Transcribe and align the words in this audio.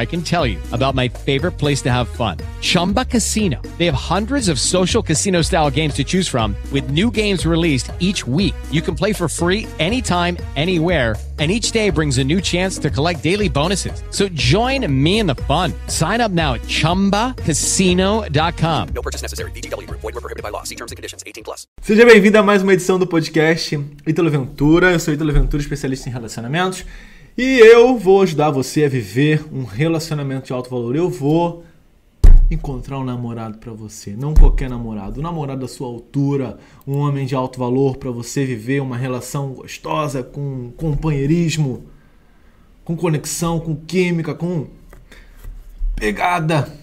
I 0.00 0.06
can 0.06 0.22
tell 0.22 0.46
you 0.46 0.58
about 0.72 0.94
my 0.94 1.08
favorite 1.08 1.58
place 1.58 1.82
to 1.82 1.90
have 1.90 2.08
fun. 2.08 2.38
Chumba 2.60 3.04
Casino. 3.04 3.60
They 3.78 3.86
have 3.86 3.94
hundreds 3.94 4.48
of 4.48 4.58
social 4.58 5.02
casino 5.02 5.42
style 5.42 5.70
games 5.70 5.94
to 5.94 6.04
choose 6.04 6.28
from 6.28 6.56
with 6.72 6.90
new 6.90 7.10
games 7.10 7.46
released 7.46 7.90
each 7.98 8.26
week. 8.26 8.54
You 8.70 8.82
can 8.82 8.94
play 8.94 9.12
for 9.12 9.28
free 9.28 9.66
anytime, 9.78 10.36
anywhere 10.56 11.16
and 11.40 11.50
each 11.50 11.72
day 11.72 11.90
brings 11.90 12.18
a 12.18 12.24
new 12.24 12.40
chance 12.40 12.78
to 12.78 12.88
collect 12.90 13.22
daily 13.22 13.48
bonuses. 13.48 14.02
So 14.10 14.28
join 14.28 14.86
me 14.92 15.20
in 15.20 15.26
the 15.26 15.36
fun. 15.48 15.72
Sign 15.86 16.20
up 16.20 16.30
now 16.30 16.52
at 16.54 16.60
ChumbaCasino.com. 16.62 18.88
No 18.94 19.02
purchase 19.02 19.22
necessary. 19.22 19.50
VGW. 19.52 19.88
Void 19.90 20.02
were 20.02 20.20
prohibited 20.20 20.42
by 20.42 20.50
law. 20.50 20.64
See 20.64 20.74
terms 20.76 20.92
and 20.92 20.98
conditions. 20.98 21.24
18 21.26 21.42
plus. 21.42 21.66
Seja 21.80 22.04
bem-vindo 22.04 22.36
a 22.38 22.42
mais 22.42 22.62
uma 22.62 22.74
edição 22.74 22.98
do 22.98 23.06
podcast 23.06 23.74
Ítalo 24.06 24.30
Ventura. 24.30 24.92
Eu 24.92 25.00
sou 25.00 25.14
Ítalo 25.14 25.32
Ventura, 25.32 25.62
especialista 25.62 26.10
em 26.10 26.12
relacionamentos. 26.12 26.84
E 27.38 27.58
eu 27.60 27.96
vou 27.96 28.22
ajudar 28.22 28.50
você 28.50 28.84
a 28.84 28.88
viver 28.88 29.44
um 29.52 29.64
relacionamento 29.64 30.46
de 30.46 30.52
alto 30.52 30.68
valor. 30.68 30.96
Eu 30.96 31.08
vou 31.08 31.64
encontrar 32.50 32.98
um 32.98 33.04
namorado 33.04 33.58
para 33.58 33.72
você, 33.72 34.10
não 34.16 34.34
qualquer 34.34 34.68
namorado, 34.68 35.20
um 35.20 35.22
namorado 35.22 35.60
da 35.60 35.68
sua 35.68 35.86
altura, 35.86 36.58
um 36.84 36.96
homem 36.98 37.24
de 37.24 37.34
alto 37.34 37.60
valor 37.60 37.96
para 37.96 38.10
você 38.10 38.44
viver 38.44 38.82
uma 38.82 38.96
relação 38.96 39.52
gostosa 39.52 40.22
com 40.22 40.72
companheirismo, 40.76 41.84
com 42.84 42.96
conexão, 42.96 43.60
com 43.60 43.76
química, 43.76 44.34
com 44.34 44.66
pegada, 45.94 46.76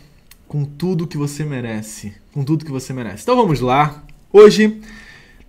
com 0.47 0.63
tudo 0.63 1.05
que 1.05 1.17
você 1.17 1.43
merece, 1.43 2.13
com 2.33 2.45
tudo 2.45 2.63
que 2.63 2.71
você 2.71 2.93
merece. 2.93 3.23
Então 3.23 3.35
vamos 3.35 3.59
lá. 3.59 4.05
Hoje, 4.31 4.79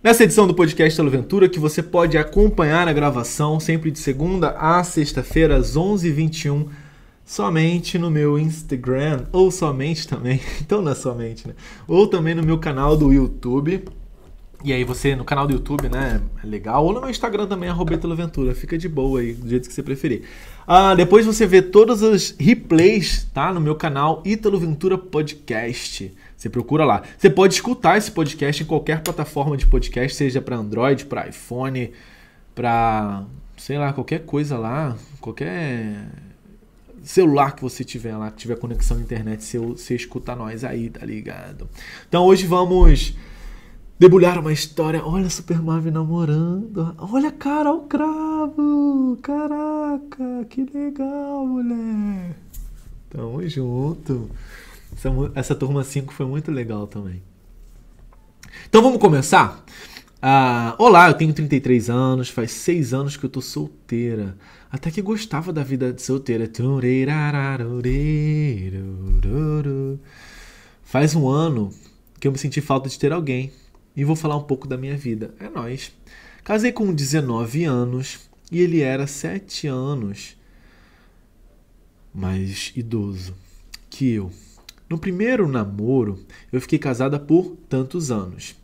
nessa 0.02 0.24
edição 0.24 0.46
do 0.46 0.54
podcast 0.54 1.00
Ventura, 1.02 1.48
que 1.48 1.58
você 1.58 1.82
pode 1.82 2.16
acompanhar 2.16 2.88
a 2.88 2.92
gravação 2.92 3.58
sempre 3.58 3.90
de 3.90 3.98
segunda 3.98 4.50
a 4.50 4.82
sexta-feira 4.84 5.56
às 5.56 5.76
11h21 5.76 6.68
somente 7.28 7.98
no 7.98 8.10
meu 8.10 8.38
Instagram, 8.38 9.26
ou 9.30 9.50
somente 9.50 10.08
também, 10.08 10.40
então 10.62 10.80
não 10.80 10.92
é 10.92 10.94
somente, 10.94 11.46
né? 11.46 11.54
Ou 11.86 12.06
também 12.06 12.34
no 12.34 12.42
meu 12.42 12.58
canal 12.58 12.96
do 12.96 13.12
YouTube. 13.12 13.84
E 14.64 14.72
aí 14.72 14.82
você, 14.82 15.14
no 15.14 15.24
canal 15.24 15.46
do 15.46 15.52
YouTube, 15.52 15.88
né, 15.88 16.20
é 16.42 16.46
legal. 16.46 16.84
Ou 16.84 16.92
no 16.92 17.00
meu 17.00 17.10
Instagram 17.10 17.46
também, 17.46 17.68
arroba. 17.68 17.96
Fica 18.56 18.76
de 18.76 18.88
boa 18.88 19.20
aí, 19.20 19.32
do 19.32 19.48
jeito 19.48 19.68
que 19.68 19.74
você 19.74 19.84
preferir. 19.84 20.22
Ah, 20.66 20.96
depois 20.96 21.24
você 21.24 21.46
vê 21.46 21.62
todos 21.62 22.02
os 22.02 22.34
replays, 22.40 23.28
tá? 23.32 23.52
No 23.52 23.60
meu 23.60 23.76
canal 23.76 24.20
Ítalo 24.24 24.58
Ventura 24.58 24.98
Podcast. 24.98 26.12
Você 26.38 26.48
procura 26.48 26.84
lá. 26.84 27.02
Você 27.18 27.28
pode 27.28 27.54
escutar 27.54 27.98
esse 27.98 28.12
podcast 28.12 28.62
em 28.62 28.66
qualquer 28.66 29.02
plataforma 29.02 29.56
de 29.56 29.66
podcast, 29.66 30.16
seja 30.16 30.40
para 30.40 30.56
Android, 30.56 31.04
para 31.04 31.26
iPhone, 31.26 31.90
para 32.54 33.24
sei 33.56 33.76
lá, 33.76 33.92
qualquer 33.92 34.24
coisa 34.24 34.56
lá, 34.56 34.96
qualquer 35.20 36.06
celular 37.02 37.56
que 37.56 37.62
você 37.62 37.82
tiver 37.82 38.16
lá, 38.16 38.30
que 38.30 38.36
tiver 38.36 38.56
conexão 38.56 38.98
à 38.98 39.00
internet, 39.00 39.42
você, 39.42 39.58
você 39.58 39.96
escuta 39.96 40.36
nós 40.36 40.62
aí, 40.62 40.88
tá 40.88 41.04
ligado? 41.04 41.68
Então 42.08 42.24
hoje 42.24 42.46
vamos 42.46 43.14
debulhar 43.98 44.38
uma 44.38 44.52
história. 44.52 45.04
Olha 45.04 45.28
Super 45.28 45.60
Marvel 45.60 45.92
namorando. 45.92 46.94
Olha 46.98 47.32
Carol 47.32 47.80
Cravo. 47.82 49.18
Caraca, 49.22 50.44
que 50.48 50.64
legal, 50.72 51.44
mulher. 51.44 52.36
Tamo 53.10 53.46
junto. 53.48 54.30
Essa, 54.98 55.10
essa 55.36 55.54
turma 55.54 55.84
5 55.84 56.12
foi 56.12 56.26
muito 56.26 56.50
legal 56.50 56.88
também. 56.88 57.22
Então 58.68 58.82
vamos 58.82 58.98
começar? 58.98 59.64
Ah, 60.20 60.74
olá, 60.76 61.08
eu 61.08 61.14
tenho 61.14 61.32
33 61.32 61.88
anos, 61.88 62.28
faz 62.28 62.50
6 62.50 62.92
anos 62.92 63.16
que 63.16 63.24
eu 63.24 63.30
tô 63.30 63.40
solteira. 63.40 64.36
Até 64.68 64.90
que 64.90 65.00
gostava 65.00 65.52
da 65.52 65.62
vida 65.62 65.92
de 65.92 66.02
solteira. 66.02 66.50
Faz 70.82 71.14
um 71.14 71.28
ano 71.28 71.70
que 72.18 72.26
eu 72.26 72.32
me 72.32 72.38
senti 72.38 72.60
falta 72.60 72.88
de 72.88 72.98
ter 72.98 73.12
alguém. 73.12 73.52
E 73.94 74.02
vou 74.02 74.16
falar 74.16 74.36
um 74.36 74.42
pouco 74.42 74.66
da 74.66 74.76
minha 74.76 74.96
vida. 74.96 75.32
É 75.38 75.48
nós. 75.48 75.92
Casei 76.42 76.72
com 76.72 76.92
19 76.92 77.64
anos 77.64 78.28
e 78.50 78.60
ele 78.60 78.80
era 78.80 79.06
7 79.06 79.68
anos 79.68 80.36
mais 82.12 82.72
idoso 82.74 83.36
que 83.88 84.10
eu. 84.10 84.32
No 84.88 84.98
primeiro 84.98 85.46
namoro, 85.46 86.24
eu 86.50 86.60
fiquei 86.60 86.78
casada 86.78 87.18
por 87.18 87.56
tantos 87.68 88.10
anos 88.10 88.56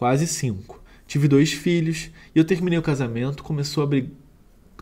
quase 0.00 0.26
5. 0.26 0.80
Tive 1.06 1.28
dois 1.28 1.52
filhos 1.52 2.10
e 2.34 2.38
eu 2.38 2.44
terminei 2.44 2.78
o 2.78 2.82
casamento, 2.82 3.42
começou 3.42 3.82
a 3.82 3.86
brigar 3.86 4.10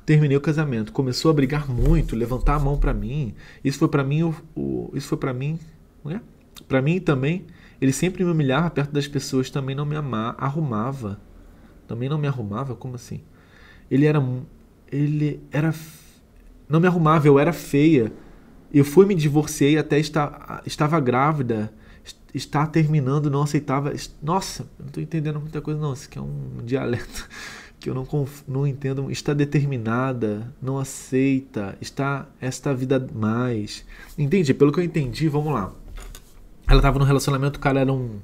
terminei 0.06 0.38
o 0.38 0.41
casamento, 0.41 0.91
começou 0.91 1.31
a 1.31 1.34
brigar 1.34 1.69
muito, 1.69 2.16
levantar 2.16 2.54
a 2.54 2.59
mão 2.59 2.78
para 2.78 2.94
mim. 2.94 3.34
Isso 3.62 3.78
foi 3.78 3.88
para 3.88 4.03
mim 4.03 4.22
o, 4.22 4.34
o, 4.56 4.91
isso 4.94 5.06
foi 5.06 5.19
para 5.19 5.34
mim, 5.34 5.59
né? 6.03 6.22
Para 6.66 6.81
mim 6.81 6.99
também, 6.99 7.44
ele 7.78 7.93
sempre 7.93 8.25
me 8.25 8.31
humilhava 8.31 8.70
perto 8.70 8.91
das 8.91 9.06
pessoas, 9.06 9.50
também 9.50 9.76
não 9.76 9.84
me 9.84 9.97
amava, 9.97 10.38
arrumava. 10.38 11.20
Também 11.87 12.09
não 12.09 12.16
me 12.16 12.26
arrumava, 12.26 12.75
como 12.75 12.94
assim? 12.94 13.20
Ele 13.91 14.06
era 14.06 14.19
ele 14.91 15.43
era 15.53 15.75
não 16.66 16.81
me 16.81 16.87
arrumava, 16.87 17.26
eu 17.26 17.38
era 17.38 17.53
feia. 17.53 18.10
Eu 18.72 18.84
fui 18.84 19.06
me 19.06 19.14
divorciei 19.14 19.78
até 19.78 19.98
estar 19.98 20.62
estava 20.66 21.00
grávida 21.00 21.72
está 22.34 22.66
terminando, 22.66 23.30
não 23.30 23.42
aceitava. 23.42 23.92
Nossa, 24.22 24.68
não 24.78 24.86
estou 24.86 25.02
entendendo 25.02 25.40
muita 25.40 25.60
coisa, 25.60 25.80
não. 25.80 25.92
Isso 25.92 26.08
aqui 26.08 26.18
é 26.18 26.22
um 26.22 26.64
dialeto 26.64 27.28
que 27.78 27.88
eu 27.88 27.94
não, 27.94 28.06
não 28.46 28.66
entendo. 28.66 29.10
Está 29.10 29.32
determinada, 29.32 30.52
não 30.60 30.78
aceita, 30.78 31.76
está 31.80 32.26
esta 32.40 32.74
vida 32.74 33.04
mais. 33.14 33.84
Entende? 34.16 34.54
Pelo 34.54 34.72
que 34.72 34.80
eu 34.80 34.84
entendi, 34.84 35.28
vamos 35.28 35.52
lá. 35.52 35.72
Ela 36.66 36.78
estava 36.78 36.98
num 36.98 37.04
relacionamento, 37.04 37.58
o 37.58 37.62
cara 37.62 37.80
era 37.80 37.92
um, 37.92 38.18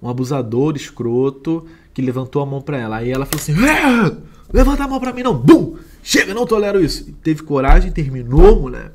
um 0.00 0.08
abusador 0.08 0.76
escroto 0.76 1.66
que 1.92 2.00
levantou 2.00 2.40
a 2.40 2.46
mão 2.46 2.62
para 2.62 2.78
ela. 2.78 2.96
Aí 2.98 3.10
ela 3.10 3.26
falou 3.26 3.42
assim: 3.42 3.54
é, 3.66 4.16
levanta 4.52 4.84
a 4.84 4.88
mão 4.88 5.00
para 5.00 5.12
mim, 5.12 5.22
não. 5.22 5.36
Bum! 5.36 5.76
Chega, 6.02 6.32
não 6.32 6.46
tolero 6.46 6.82
isso. 6.82 7.12
Teve 7.14 7.42
coragem, 7.42 7.90
terminou, 7.90 8.60
mulher 8.60 8.92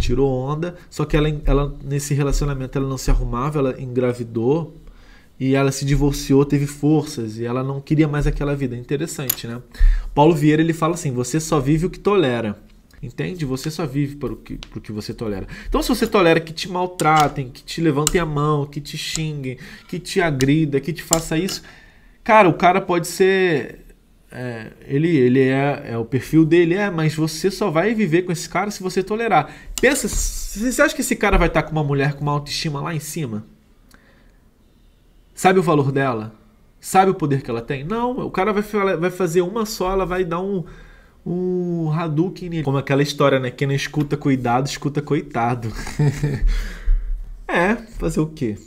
tirou 0.00 0.30
onda, 0.30 0.74
só 0.88 1.04
que 1.04 1.16
ela, 1.16 1.28
ela 1.44 1.76
nesse 1.84 2.14
relacionamento 2.14 2.76
ela 2.76 2.88
não 2.88 2.98
se 2.98 3.10
arrumava, 3.10 3.58
ela 3.58 3.80
engravidou 3.80 4.74
e 5.38 5.54
ela 5.54 5.72
se 5.72 5.84
divorciou, 5.84 6.44
teve 6.44 6.66
forças 6.66 7.38
e 7.38 7.44
ela 7.44 7.62
não 7.62 7.80
queria 7.80 8.08
mais 8.08 8.26
aquela 8.26 8.54
vida. 8.54 8.76
Interessante, 8.76 9.46
né? 9.46 9.60
Paulo 10.14 10.34
Vieira 10.34 10.60
ele 10.60 10.72
fala 10.72 10.94
assim: 10.94 11.12
você 11.12 11.38
só 11.38 11.60
vive 11.60 11.86
o 11.86 11.90
que 11.90 11.98
tolera. 11.98 12.58
Entende? 13.02 13.46
Você 13.46 13.70
só 13.70 13.86
vive 13.86 14.16
para 14.16 14.34
o 14.34 14.36
que, 14.36 14.56
por 14.56 14.82
que 14.82 14.92
você 14.92 15.14
tolera. 15.14 15.46
Então, 15.66 15.82
se 15.82 15.88
você 15.88 16.06
tolera 16.06 16.38
que 16.38 16.52
te 16.52 16.68
maltratem, 16.68 17.48
que 17.48 17.62
te 17.62 17.80
levantem 17.80 18.20
a 18.20 18.26
mão, 18.26 18.66
que 18.66 18.78
te 18.78 18.98
xinguem, 18.98 19.56
que 19.88 19.98
te 19.98 20.20
agrida, 20.20 20.78
que 20.80 20.92
te 20.92 21.02
faça 21.02 21.38
isso, 21.38 21.62
cara, 22.22 22.46
o 22.46 22.52
cara 22.52 22.78
pode 22.78 23.08
ser 23.08 23.86
é, 24.32 24.68
ele, 24.86 25.08
ele 25.16 25.40
é, 25.40 25.82
é 25.86 25.98
o 25.98 26.04
perfil 26.04 26.44
dele, 26.44 26.74
é, 26.74 26.88
mas 26.88 27.14
você 27.14 27.50
só 27.50 27.68
vai 27.68 27.94
viver 27.94 28.22
com 28.22 28.30
esse 28.30 28.48
cara 28.48 28.70
se 28.70 28.82
você 28.82 29.02
tolerar. 29.02 29.52
Pensa, 29.80 30.08
você 30.08 30.82
acha 30.82 30.94
que 30.94 31.00
esse 31.00 31.16
cara 31.16 31.38
vai 31.38 31.48
estar 31.48 31.62
com 31.62 31.72
uma 31.72 31.82
mulher 31.82 32.14
com 32.14 32.22
uma 32.22 32.32
autoestima 32.32 32.80
lá 32.80 32.94
em 32.94 33.00
cima? 33.00 33.44
Sabe 35.34 35.58
o 35.58 35.62
valor 35.62 35.90
dela? 35.90 36.34
Sabe 36.80 37.10
o 37.10 37.14
poder 37.14 37.42
que 37.42 37.50
ela 37.50 37.62
tem? 37.62 37.82
Não, 37.82 38.18
o 38.26 38.30
cara 38.30 38.52
vai, 38.52 38.62
vai 38.96 39.10
fazer 39.10 39.40
uma 39.40 39.64
só, 39.64 39.92
ela 39.92 40.04
vai 40.04 40.24
dar 40.24 40.40
um, 40.40 40.64
um 41.24 41.90
Hadouken 41.92 42.50
nele. 42.50 42.62
Como 42.62 42.76
aquela 42.76 43.02
história, 43.02 43.40
né? 43.40 43.50
Quem 43.50 43.66
não 43.66 43.74
escuta 43.74 44.16
cuidado, 44.16 44.66
escuta 44.66 45.00
coitado. 45.00 45.72
é, 47.48 47.76
fazer 47.76 48.20
o 48.20 48.26
quê? 48.26 48.58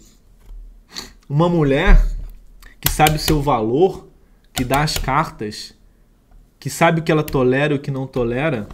Uma 1.29 1.47
mulher 1.47 2.03
que 2.81 2.91
sabe 2.91 3.17
o 3.17 3.19
seu 3.19 3.41
valor 3.41 4.07
que 4.53 4.63
dá 4.63 4.81
as 4.81 4.97
cartas, 4.97 5.73
que 6.59 6.69
sabe 6.69 7.01
o 7.01 7.03
que 7.03 7.11
ela 7.11 7.23
tolera 7.23 7.73
e 7.73 7.77
o 7.77 7.79
que 7.79 7.91
não 7.91 8.05
tolera, 8.05 8.67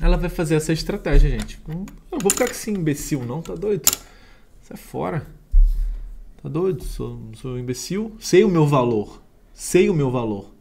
ela 0.00 0.16
vai 0.16 0.28
fazer 0.28 0.56
essa 0.56 0.72
estratégia, 0.72 1.30
gente. 1.30 1.60
Eu 1.68 2.18
vou 2.20 2.30
ficar 2.30 2.46
com 2.46 2.52
esse 2.52 2.70
imbecil, 2.70 3.24
não, 3.24 3.40
tá 3.40 3.54
doido? 3.54 3.90
Sai 4.62 4.76
fora. 4.76 5.26
Tá 6.42 6.48
doido? 6.48 6.82
Sou, 6.82 7.20
sou 7.34 7.58
imbecil? 7.58 8.16
Sei 8.18 8.44
o 8.44 8.48
meu 8.48 8.66
valor. 8.66 9.22
Sei 9.52 9.88
o 9.88 9.94
meu 9.94 10.10
valor. 10.10 10.52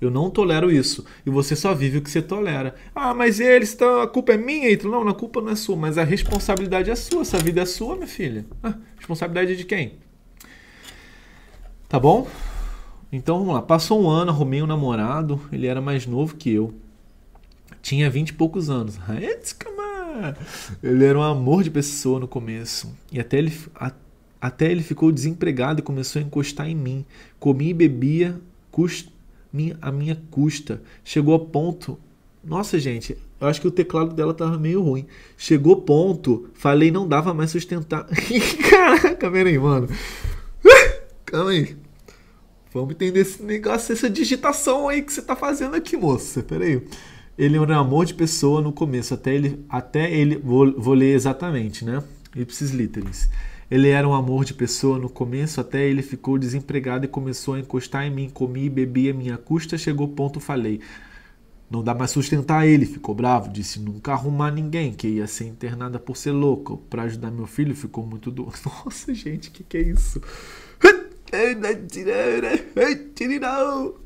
Eu 0.00 0.10
não 0.10 0.30
tolero 0.30 0.72
isso. 0.72 1.04
E 1.26 1.30
você 1.30 1.54
só 1.54 1.74
vive 1.74 1.98
o 1.98 2.02
que 2.02 2.10
você 2.10 2.22
tolera. 2.22 2.74
Ah, 2.94 3.12
mas 3.12 3.38
eles 3.38 3.68
estão. 3.68 4.00
A 4.00 4.08
culpa 4.08 4.32
é 4.32 4.36
minha, 4.36 4.70
Ítalo. 4.70 4.92
Não, 4.92 5.08
a 5.08 5.14
culpa 5.14 5.42
não 5.42 5.50
é 5.50 5.56
sua, 5.56 5.76
mas 5.76 5.98
a 5.98 6.04
responsabilidade 6.04 6.90
é 6.90 6.94
sua. 6.94 7.20
Essa 7.20 7.38
vida 7.38 7.60
é 7.60 7.66
sua, 7.66 7.94
minha 7.94 8.06
filha. 8.06 8.46
Ah, 8.62 8.74
responsabilidade 8.96 9.52
é 9.52 9.54
de 9.54 9.64
quem? 9.64 9.98
Tá 11.86 11.98
bom? 11.98 12.26
Então 13.12 13.38
vamos 13.38 13.54
lá. 13.54 13.62
Passou 13.62 14.02
um 14.02 14.08
ano, 14.08 14.30
arrumei 14.30 14.62
um 14.62 14.66
namorado. 14.66 15.40
Ele 15.52 15.66
era 15.66 15.82
mais 15.82 16.06
novo 16.06 16.34
que 16.34 16.50
eu. 16.50 16.72
Tinha 17.82 18.10
vinte 18.10 18.30
e 18.30 18.34
poucos 18.34 18.68
anos. 18.70 18.98
Ele 20.82 21.04
era 21.04 21.18
um 21.18 21.22
amor 21.22 21.62
de 21.62 21.70
pessoa 21.70 22.20
no 22.20 22.28
começo. 22.28 22.94
E 23.10 23.18
até 23.18 23.38
ele, 23.38 23.52
a, 23.74 23.92
até 24.40 24.70
ele 24.70 24.82
ficou 24.82 25.10
desempregado 25.10 25.80
e 25.80 25.82
começou 25.82 26.20
a 26.20 26.24
encostar 26.24 26.68
em 26.68 26.74
mim. 26.74 27.04
Comia 27.38 27.70
e 27.70 27.74
bebia 27.74 28.40
minha, 29.52 29.76
a 29.80 29.90
minha 29.90 30.20
custa. 30.30 30.82
Chegou 31.04 31.34
a 31.34 31.38
ponto. 31.38 31.98
Nossa, 32.42 32.78
gente, 32.78 33.16
eu 33.40 33.46
acho 33.46 33.60
que 33.60 33.68
o 33.68 33.70
teclado 33.70 34.14
dela 34.14 34.32
tava 34.32 34.58
meio 34.58 34.82
ruim. 34.82 35.06
Chegou 35.36 35.82
ponto, 35.82 36.48
falei, 36.54 36.90
não 36.90 37.06
dava 37.06 37.34
mais 37.34 37.50
sustentar. 37.50 38.06
Caraca, 38.70 39.30
peraí, 39.30 39.58
mano. 39.58 39.88
Calma 41.26 41.50
aí. 41.50 41.76
Vamos 42.72 42.92
entender 42.92 43.20
esse 43.20 43.42
negócio, 43.42 43.92
essa 43.92 44.08
digitação 44.08 44.88
aí 44.88 45.02
que 45.02 45.12
você 45.12 45.20
tá 45.20 45.34
fazendo 45.34 45.74
aqui, 45.74 45.96
moça. 45.96 46.42
Peraí. 46.42 46.82
Ele 47.40 47.56
era 47.56 47.72
um 47.72 47.78
amor 47.78 48.04
de 48.04 48.12
pessoa 48.12 48.60
no 48.60 48.70
começo, 48.70 49.14
até 49.14 49.34
ele. 49.34 49.64
Até 49.66 50.12
ele. 50.12 50.36
Vou, 50.36 50.78
vou 50.78 50.92
ler 50.92 51.14
exatamente, 51.14 51.86
né? 51.86 52.02
Ipsis 52.36 52.70
literis. 52.70 53.30
Ele 53.70 53.88
era 53.88 54.06
um 54.06 54.12
amor 54.12 54.44
de 54.44 54.52
pessoa 54.52 54.98
no 54.98 55.08
começo, 55.08 55.58
até 55.58 55.86
ele 55.86 56.02
ficou 56.02 56.36
desempregado 56.36 57.06
e 57.06 57.08
começou 57.08 57.54
a 57.54 57.58
encostar 57.58 58.04
em 58.04 58.10
mim, 58.10 58.28
comia 58.28 58.66
e 58.66 58.68
bebia 58.68 59.14
minha 59.14 59.38
custa, 59.38 59.78
chegou 59.78 60.06
ponto, 60.08 60.38
falei. 60.38 60.82
Não 61.70 61.82
dá 61.82 61.94
mais 61.94 62.10
sustentar 62.10 62.66
ele, 62.66 62.84
ficou 62.84 63.14
bravo, 63.14 63.48
disse 63.48 63.80
nunca 63.80 64.12
arrumar 64.12 64.50
ninguém, 64.50 64.92
que 64.92 65.08
ia 65.08 65.26
ser 65.26 65.46
internada 65.46 65.98
por 65.98 66.18
ser 66.18 66.32
louco. 66.32 66.76
Para 66.90 67.04
ajudar 67.04 67.30
meu 67.30 67.46
filho, 67.46 67.74
ficou 67.74 68.04
muito 68.04 68.30
doido. 68.30 68.52
Nossa, 68.84 69.14
gente, 69.14 69.50
que 69.50 69.64
que 69.64 69.78
é 69.78 69.82
isso? 69.82 70.20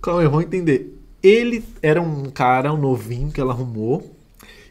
Calma 0.00 0.20
aí, 0.20 0.28
vamos 0.28 0.44
entender. 0.44 1.03
Ele 1.24 1.64
era 1.80 2.02
um 2.02 2.24
cara, 2.24 2.72
um 2.72 2.76
novinho 2.76 3.32
que 3.32 3.40
ela 3.40 3.54
arrumou, 3.54 4.14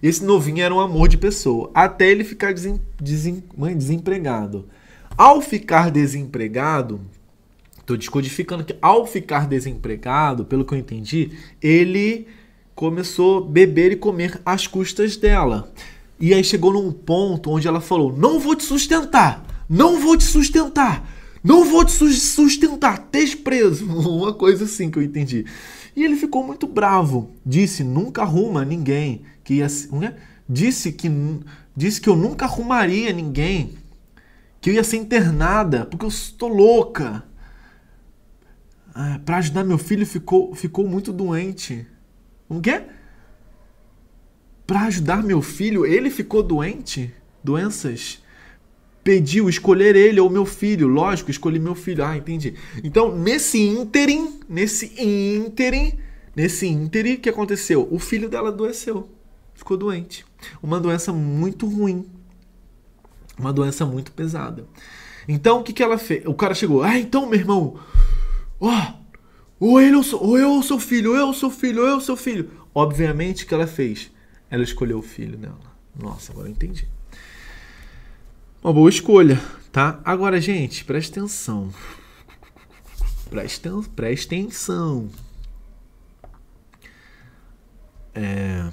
esse 0.04 0.24
novinho 0.24 0.62
era 0.62 0.76
um 0.76 0.80
amor 0.80 1.08
de 1.08 1.18
pessoa, 1.18 1.72
até 1.74 2.08
ele 2.12 2.24
ficar 2.24 2.54
desem, 2.54 2.80
desem, 3.02 3.44
desempregado. 3.76 4.68
Ao 5.18 5.42
ficar 5.42 5.90
desempregado, 5.90 7.02
estou 7.80 7.98
descodificando 7.98 8.64
que 8.64 8.76
ao 8.82 9.08
ficar 9.08 9.48
desempregado, 9.48 10.46
pelo 10.46 10.64
que 10.66 10.74
eu 10.74 10.78
entendi, 10.78 11.32
ele 11.62 12.28
começou 12.76 13.40
a 13.40 13.42
beber 13.50 13.94
e 13.94 13.96
comer 13.96 14.42
às 14.46 14.68
custas 14.68 15.16
dela. 15.16 15.72
E 16.20 16.34
aí 16.34 16.44
chegou 16.44 16.74
num 16.74 16.92
ponto 16.92 17.50
onde 17.50 17.68
ela 17.68 17.82
falou: 17.82 18.16
Não 18.16 18.40
vou 18.40 18.56
te 18.56 18.64
sustentar, 18.64 19.46
não 19.70 20.00
vou 20.00 20.18
te 20.18 20.24
sustentar, 20.24 21.10
não 21.44 21.66
vou 21.66 21.86
te 21.86 21.92
sustentar, 21.92 23.08
desprezo. 23.12 23.86
Uma 23.88 24.34
coisa 24.34 24.66
assim 24.66 24.92
que 24.92 25.00
eu 25.00 25.04
entendi. 25.04 25.46
E 25.96 26.04
ele 26.04 26.16
ficou 26.16 26.44
muito 26.46 26.68
bravo. 26.68 27.32
Disse: 27.46 27.84
Nunca 27.84 28.22
arruma 28.22 28.66
ninguém 28.66 29.24
que 29.44 29.56
ia, 29.56 29.68
né? 29.92 30.16
disse 30.48 30.92
que 30.92 31.10
disse 31.76 32.00
que 32.00 32.10
eu 32.10 32.16
nunca 32.16 32.46
arrumaria 32.46 33.12
ninguém, 33.12 33.76
que 34.62 34.70
eu 34.70 34.74
ia 34.74 34.84
ser 34.84 34.98
internada 34.98 35.86
porque 35.86 36.06
eu 36.06 36.10
estou 36.10 36.50
louca. 36.50 37.24
Ah, 38.94 39.20
para 39.26 39.38
ajudar 39.38 39.64
meu 39.64 39.78
filho 39.78 40.06
ficou 40.06 40.54
ficou 40.54 40.88
muito 40.88 41.12
doente. 41.12 41.86
O 42.48 42.62
quê? 42.62 42.84
Para 44.68 44.82
ajudar 44.82 45.24
meu 45.24 45.42
filho, 45.42 45.86
ele 45.86 46.10
ficou 46.10 46.42
doente? 46.42 47.14
Doenças? 47.44 48.23
Pediu 49.04 49.50
escolher 49.50 49.96
ele 49.96 50.20
ou 50.20 50.30
meu 50.30 50.46
filho. 50.46 50.88
Lógico, 50.88 51.30
escolhi 51.30 51.60
meu 51.60 51.76
filho. 51.76 52.06
Ah, 52.06 52.16
entendi. 52.16 52.54
Então, 52.84 53.18
nesse 53.18 53.62
ínterim, 53.62 54.40
nesse 54.48 54.94
ínterim, 54.98 55.94
nesse 56.36 56.68
ínterim, 56.68 57.16
o 57.16 57.20
que 57.20 57.30
aconteceu? 57.30 57.88
O 57.92 58.00
filho 58.00 58.30
dela 58.30 58.50
adoeceu 58.50 59.10
ficou 59.64 59.78
doente. 59.78 60.26
Uma 60.62 60.80
doença 60.80 61.14
muito 61.14 61.66
ruim. 61.68 62.06
Uma 63.40 63.54
doença 63.54 63.86
muito 63.86 64.12
pesada. 64.12 64.66
Então 65.28 65.62
o 65.62 65.64
que, 65.64 65.74
que 65.74 65.82
ela 65.82 65.98
fez? 65.98 66.26
O 66.26 66.34
cara 66.34 66.54
chegou, 66.54 66.84
ah, 66.84 67.00
então, 67.00 67.26
meu 67.26 67.40
irmão, 67.40 67.80
ó, 68.60 68.70
oh, 68.70 69.04
ou 69.60 69.82
ele 69.82 69.96
ou, 69.96 70.04
sou, 70.04 70.22
ou 70.22 70.38
eu 70.38 70.52
ou 70.52 70.62
seu 70.62 70.80
filho, 70.80 71.12
ou 71.12 71.18
eu 71.18 71.34
sou 71.34 71.50
filho, 71.50 71.82
ou 71.82 71.88
eu 71.88 72.02
sou 72.02 72.18
filho. 72.18 72.52
Obviamente 72.76 73.44
o 73.44 73.48
que 73.48 73.54
ela 73.54 73.66
fez? 73.66 74.12
Ela 74.50 74.64
escolheu 74.64 75.00
o 75.00 75.02
filho 75.02 75.38
dela. 75.38 75.58
Nossa, 75.98 76.32
agora 76.32 76.48
eu 76.48 76.52
entendi. 76.52 76.88
Uma 78.64 78.72
boa 78.72 78.90
escolha, 78.90 79.42
tá? 79.74 80.00
Agora, 80.06 80.40
gente, 80.40 80.86
presta 80.86 81.20
atenção. 81.20 81.70
Presta, 83.30 83.70
atenção. 84.26 85.10
É, 88.16 88.70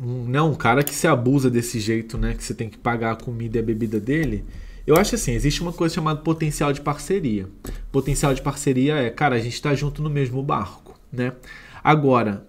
um, 0.00 0.24
né, 0.24 0.42
um 0.42 0.56
cara 0.56 0.82
que 0.82 0.92
se 0.92 1.06
abusa 1.06 1.48
desse 1.48 1.78
jeito, 1.78 2.18
né? 2.18 2.34
Que 2.34 2.42
você 2.42 2.54
tem 2.54 2.68
que 2.68 2.76
pagar 2.76 3.12
a 3.12 3.16
comida 3.16 3.58
e 3.58 3.60
a 3.60 3.62
bebida 3.62 4.00
dele. 4.00 4.44
Eu 4.84 4.96
acho 4.96 5.14
assim, 5.14 5.30
existe 5.30 5.62
uma 5.62 5.72
coisa 5.72 5.94
chamada 5.94 6.22
potencial 6.22 6.72
de 6.72 6.80
parceria. 6.80 7.48
Potencial 7.92 8.34
de 8.34 8.42
parceria 8.42 8.96
é, 8.96 9.10
cara, 9.10 9.36
a 9.36 9.40
gente 9.40 9.54
está 9.54 9.72
junto 9.76 10.02
no 10.02 10.10
mesmo 10.10 10.42
barco, 10.42 10.98
né? 11.12 11.34
Agora, 11.84 12.44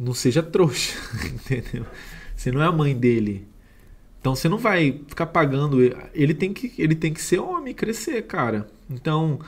não 0.00 0.14
seja 0.14 0.42
trouxa, 0.42 0.96
entendeu? 1.28 1.84
Você 2.34 2.50
não 2.50 2.62
é 2.62 2.66
a 2.66 2.72
mãe 2.72 2.96
dele. 2.96 3.46
Então 4.26 4.34
você 4.34 4.48
não 4.48 4.58
vai 4.58 5.00
ficar 5.06 5.26
pagando. 5.26 5.78
Ele 6.12 6.34
tem 6.34 6.52
que, 6.52 6.74
ele 6.82 6.96
tem 6.96 7.14
que 7.14 7.22
ser 7.22 7.38
homem, 7.38 7.72
crescer, 7.72 8.22
cara. 8.22 8.66
Então, 8.90 9.38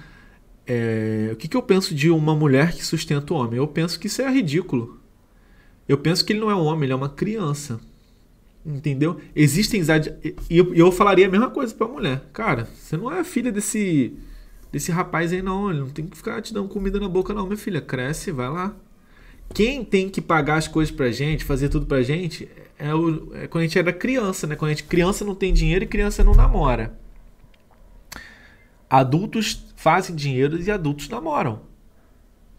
é, 0.65 1.31
o 1.33 1.37
que, 1.37 1.49
que 1.49 1.57
eu 1.57 1.63
penso 1.63 1.93
de 1.93 2.09
uma 2.09 2.33
mulher 2.33 2.73
que 2.73 2.87
sustenta 2.87 3.35
o 3.35 3.39
homem? 3.39 3.57
Eu 3.57 3.67
penso 3.67 3.99
que 3.99 4.07
isso 4.07 4.23
é 4.23 4.31
ridículo. 4.31 5.01
Eu 5.89 5.99
penso 5.99 6.25
que 6.25 6.33
ele 6.33 6.39
não 6.39 6.49
é 6.49 6.55
um 6.55 6.63
homem, 6.65 6.85
ele 6.85 6.93
é 6.93 6.95
uma 6.95 7.09
criança. 7.09 7.81
Entendeu? 8.65 9.21
Existem 9.35 9.83
e 10.49 10.57
eu, 10.57 10.73
eu 10.73 10.93
falaria 10.93 11.27
a 11.27 11.31
mesma 11.31 11.51
coisa 11.51 11.75
pra 11.75 11.89
mulher. 11.89 12.23
Cara, 12.33 12.69
você 12.73 12.97
não 12.97 13.11
é 13.11 13.25
filha 13.25 13.51
desse 13.51 14.17
desse 14.71 14.93
rapaz 14.93 15.33
aí 15.33 15.43
não, 15.43 15.71
ele 15.71 15.81
não 15.81 15.91
tem 15.91 16.07
que 16.07 16.17
ficar 16.17 16.41
te 16.41 16.55
dando 16.55 16.69
comida 16.69 17.01
na 17.01 17.09
boca 17.09 17.35
não, 17.35 17.47
minha 17.47 17.57
filha, 17.57 17.81
cresce, 17.81 18.31
vai 18.31 18.49
lá. 18.49 18.77
Quem 19.55 19.85
tem 19.85 20.09
que 20.09 20.21
pagar 20.21 20.57
as 20.57 20.69
coisas 20.69 20.95
pra 20.95 21.11
gente, 21.11 21.45
fazer 21.45 21.69
tudo 21.69 21.87
pra 21.87 22.03
gente, 22.03 22.49
é, 22.79 22.95
o, 22.95 23.35
é 23.35 23.49
quando 23.49 23.63
a 23.63 23.67
gente 23.67 23.79
era 23.79 23.93
criança, 23.93 24.47
né? 24.47 24.55
Quando 24.55 24.71
a 24.71 24.75
gente 24.75 24.85
criança 24.85 25.25
não 25.25 25.35
tem 25.35 25.53
dinheiro 25.53 25.85
e 25.85 25.89
criança 25.89 26.23
não 26.23 26.35
namora. 26.35 26.99
Adultos 28.89 29.73
fazem 29.77 30.15
dinheiro 30.15 30.61
e 30.61 30.71
adultos 30.71 31.09
namoram. 31.09 31.61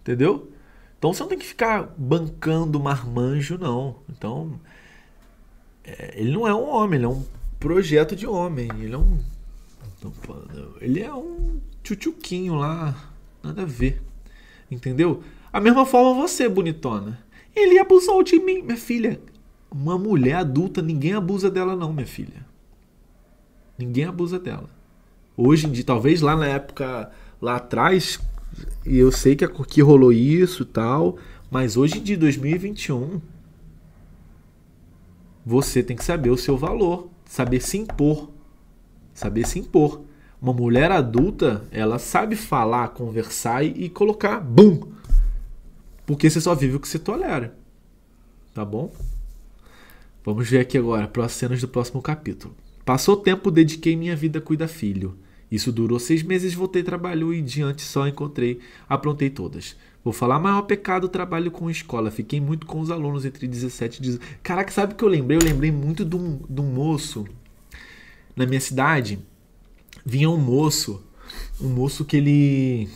Entendeu? 0.02 0.52
Então 0.98 1.14
você 1.14 1.22
não 1.22 1.30
tem 1.30 1.38
que 1.38 1.46
ficar 1.46 1.94
bancando 1.98 2.80
marmanjo, 2.80 3.58
não. 3.58 3.96
Então, 4.10 4.60
é, 5.84 6.14
ele 6.16 6.32
não 6.32 6.48
é 6.48 6.54
um 6.54 6.68
homem, 6.70 6.98
ele 6.98 7.06
é 7.06 7.10
um 7.10 7.24
projeto 7.60 8.16
de 8.16 8.28
homem. 8.28 8.70
Ele 8.80 8.94
é 8.94 8.98
um. 8.98 9.20
Ele 10.80 11.02
é 11.02 11.14
um 11.14 11.60
tchutchuquinho 11.84 12.56
lá. 12.56 13.12
Nada 13.44 13.64
a 13.64 13.66
ver. 13.66 14.02
Entendeu? 14.70 15.24
A 15.52 15.60
mesma 15.60 15.86
forma 15.86 16.22
você, 16.22 16.48
bonitona. 16.48 17.20
Ele 17.56 17.80
abusou 17.80 18.22
de 18.24 18.40
mim, 18.40 18.62
minha 18.62 18.78
filha. 18.78 19.20
Uma 19.72 19.98
mulher 19.98 20.36
adulta, 20.36 20.82
ninguém 20.82 21.14
abusa 21.14 21.50
dela, 21.50 21.76
não, 21.76 21.92
minha 21.92 22.08
filha. 22.08 22.46
Ninguém 23.78 24.06
abusa 24.06 24.40
dela. 24.40 24.70
Hoje 25.36 25.68
em 25.68 25.72
dia, 25.72 25.84
talvez 25.84 26.22
lá 26.22 26.36
na 26.36 26.48
época, 26.48 27.12
lá 27.42 27.56
atrás, 27.56 28.20
e 28.86 28.98
eu 28.98 29.12
sei 29.12 29.36
que, 29.36 29.48
que 29.48 29.82
rolou 29.82 30.12
isso 30.12 30.64
e 30.64 30.66
tal, 30.66 31.18
mas 31.50 31.78
hoje 31.78 32.00
de 32.00 32.16
2021 32.16 33.22
você 35.46 35.82
tem 35.82 35.96
que 35.96 36.04
saber 36.04 36.30
o 36.30 36.38
seu 36.38 36.58
valor, 36.58 37.10
saber 37.26 37.62
se 37.62 37.78
impor, 37.78 38.30
saber 39.14 39.48
se 39.48 39.60
impor. 39.60 40.02
Uma 40.42 40.54
mulher 40.54 40.92
adulta, 40.92 41.64
ela 41.72 41.98
sabe 41.98 42.36
falar, 42.36 42.90
conversar 42.90 43.64
e, 43.64 43.86
e 43.86 43.90
colocar 43.90 44.40
bum, 44.40 44.80
porque 46.10 46.28
você 46.28 46.42
só 46.42 46.56
vive 46.56 46.78
o 46.78 46.80
que 46.80 46.88
você 46.88 46.98
tolera, 46.98 47.56
tá 48.52 48.66
bom? 48.66 48.92
Vamos 50.26 50.50
ver 50.50 50.62
aqui 50.62 50.76
agora, 50.76 51.08
as 51.24 51.32
cenas 51.34 51.62
do 51.62 51.68
próximo 51.68 52.02
capítulo. 52.02 52.56
Passou 52.84 53.16
tempo, 53.16 53.52
dediquei 53.52 53.96
minha 53.96 54.16
vida 54.16 54.40
a 54.40 54.42
cuidar 54.42 54.68
filho. 54.68 55.16
Isso 55.52 55.72
durou 55.72 56.00
seis 56.00 56.24
meses, 56.24 56.56
voltei 56.56 56.82
trabalho 56.82 57.32
e 57.32 57.44
diante 57.44 57.84
só 57.84 58.08
encontrei, 58.08 58.60
aprontei 58.90 59.30
todas. 59.30 59.76
Vou 60.04 60.12
falar 60.12 60.40
maior 60.40 60.64
pecado, 60.64 61.08
trabalho 61.08 61.52
com 61.52 61.70
escola. 61.70 62.10
Fiquei 62.10 62.42
muito 62.42 62.66
com 62.66 62.80
os 62.80 62.90
alunos 62.90 63.24
entre 63.24 63.48
17 63.48 64.00
e 64.00 64.02
18. 64.02 64.26
Caraca, 64.42 64.72
sabe 64.72 64.94
o 64.94 64.96
que 64.96 65.04
eu 65.04 65.10
lembrei? 65.10 65.38
Eu 65.38 65.46
lembrei 65.46 65.72
muito 65.72 66.04
de 66.04 66.16
um, 66.16 66.40
de 66.50 66.60
um 66.60 66.74
moço 66.74 67.28
na 68.36 68.48
minha 68.48 68.60
cidade 68.60 69.20
vinha 70.04 70.28
um 70.28 70.38
moço, 70.38 71.04
um 71.62 71.70
moço 71.70 72.04
que 72.04 72.18
ele 72.18 72.90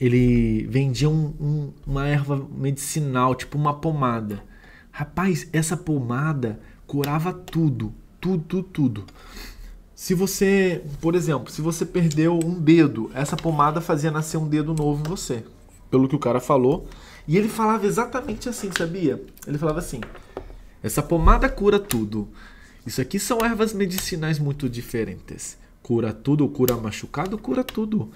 ele 0.00 0.66
vendia 0.66 1.10
um, 1.10 1.34
um, 1.38 1.72
uma 1.86 2.08
erva 2.08 2.48
medicinal, 2.50 3.34
tipo 3.34 3.58
uma 3.58 3.74
pomada. 3.74 4.42
Rapaz, 4.90 5.46
essa 5.52 5.76
pomada 5.76 6.58
curava 6.86 7.32
tudo, 7.32 7.92
tudo, 8.18 8.42
tudo, 8.44 8.62
tudo. 8.62 9.04
Se 9.94 10.14
você, 10.14 10.82
por 11.02 11.14
exemplo, 11.14 11.52
se 11.52 11.60
você 11.60 11.84
perdeu 11.84 12.40
um 12.42 12.58
dedo, 12.58 13.10
essa 13.14 13.36
pomada 13.36 13.82
fazia 13.82 14.10
nascer 14.10 14.38
um 14.38 14.48
dedo 14.48 14.72
novo 14.72 15.00
em 15.04 15.08
você. 15.08 15.44
Pelo 15.90 16.08
que 16.08 16.16
o 16.16 16.18
cara 16.18 16.40
falou. 16.40 16.88
E 17.28 17.36
ele 17.36 17.48
falava 17.48 17.86
exatamente 17.86 18.48
assim, 18.48 18.70
sabia? 18.76 19.22
Ele 19.46 19.58
falava 19.58 19.80
assim: 19.80 20.00
essa 20.82 21.02
pomada 21.02 21.48
cura 21.50 21.78
tudo. 21.78 22.28
Isso 22.86 23.02
aqui 23.02 23.18
são 23.18 23.44
ervas 23.44 23.74
medicinais 23.74 24.38
muito 24.38 24.68
diferentes. 24.68 25.58
Cura 25.82 26.12
tudo, 26.14 26.48
cura 26.48 26.76
machucado, 26.76 27.36
cura 27.36 27.62
tudo. 27.62 28.10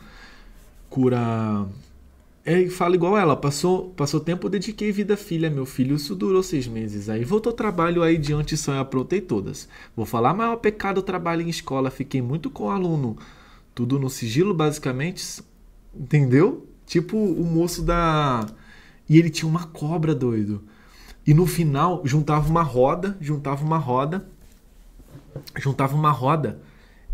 Cura. 0.95 1.67
É, 2.45 2.69
fala 2.69 2.95
igual 2.95 3.19
ela, 3.19 3.35
passou, 3.35 3.91
passou 3.97 4.21
tempo, 4.21 4.47
eu 4.47 4.51
dediquei 4.51 4.93
vida 4.93 5.17
filha, 5.17 5.51
meu 5.51 5.67
filho, 5.67 5.97
isso 5.97 6.15
durou 6.15 6.41
seis 6.41 6.69
meses. 6.69 7.09
Aí 7.09 7.25
voltou 7.25 7.53
trabalho 7.53 8.01
aí 8.01 8.17
diante 8.17 8.57
sonho, 8.57 8.79
aprontei 8.79 9.21
todas. 9.21 9.69
Vou 9.97 10.07
falar 10.07 10.33
maior 10.33 10.55
pecado, 10.55 11.03
trabalho 11.03 11.43
em 11.43 11.49
escola, 11.49 11.91
fiquei 11.91 12.23
muito 12.23 12.49
com 12.49 12.67
o 12.67 12.71
aluno. 12.71 13.17
Tudo 13.75 13.99
no 13.99 14.09
sigilo, 14.09 14.55
basicamente. 14.55 15.43
Entendeu? 15.93 16.65
Tipo 16.87 17.17
o 17.17 17.45
moço 17.45 17.83
da. 17.83 18.47
E 19.09 19.19
ele 19.19 19.31
tinha 19.31 19.49
uma 19.49 19.65
cobra, 19.67 20.15
doido. 20.15 20.63
E 21.27 21.35
no 21.35 21.45
final, 21.45 22.03
juntava 22.05 22.49
uma 22.49 22.63
roda, 22.63 23.19
juntava 23.21 23.65
uma 23.65 23.79
roda, 23.79 24.29
juntava 25.59 25.97
uma 25.97 26.13
roda 26.13 26.61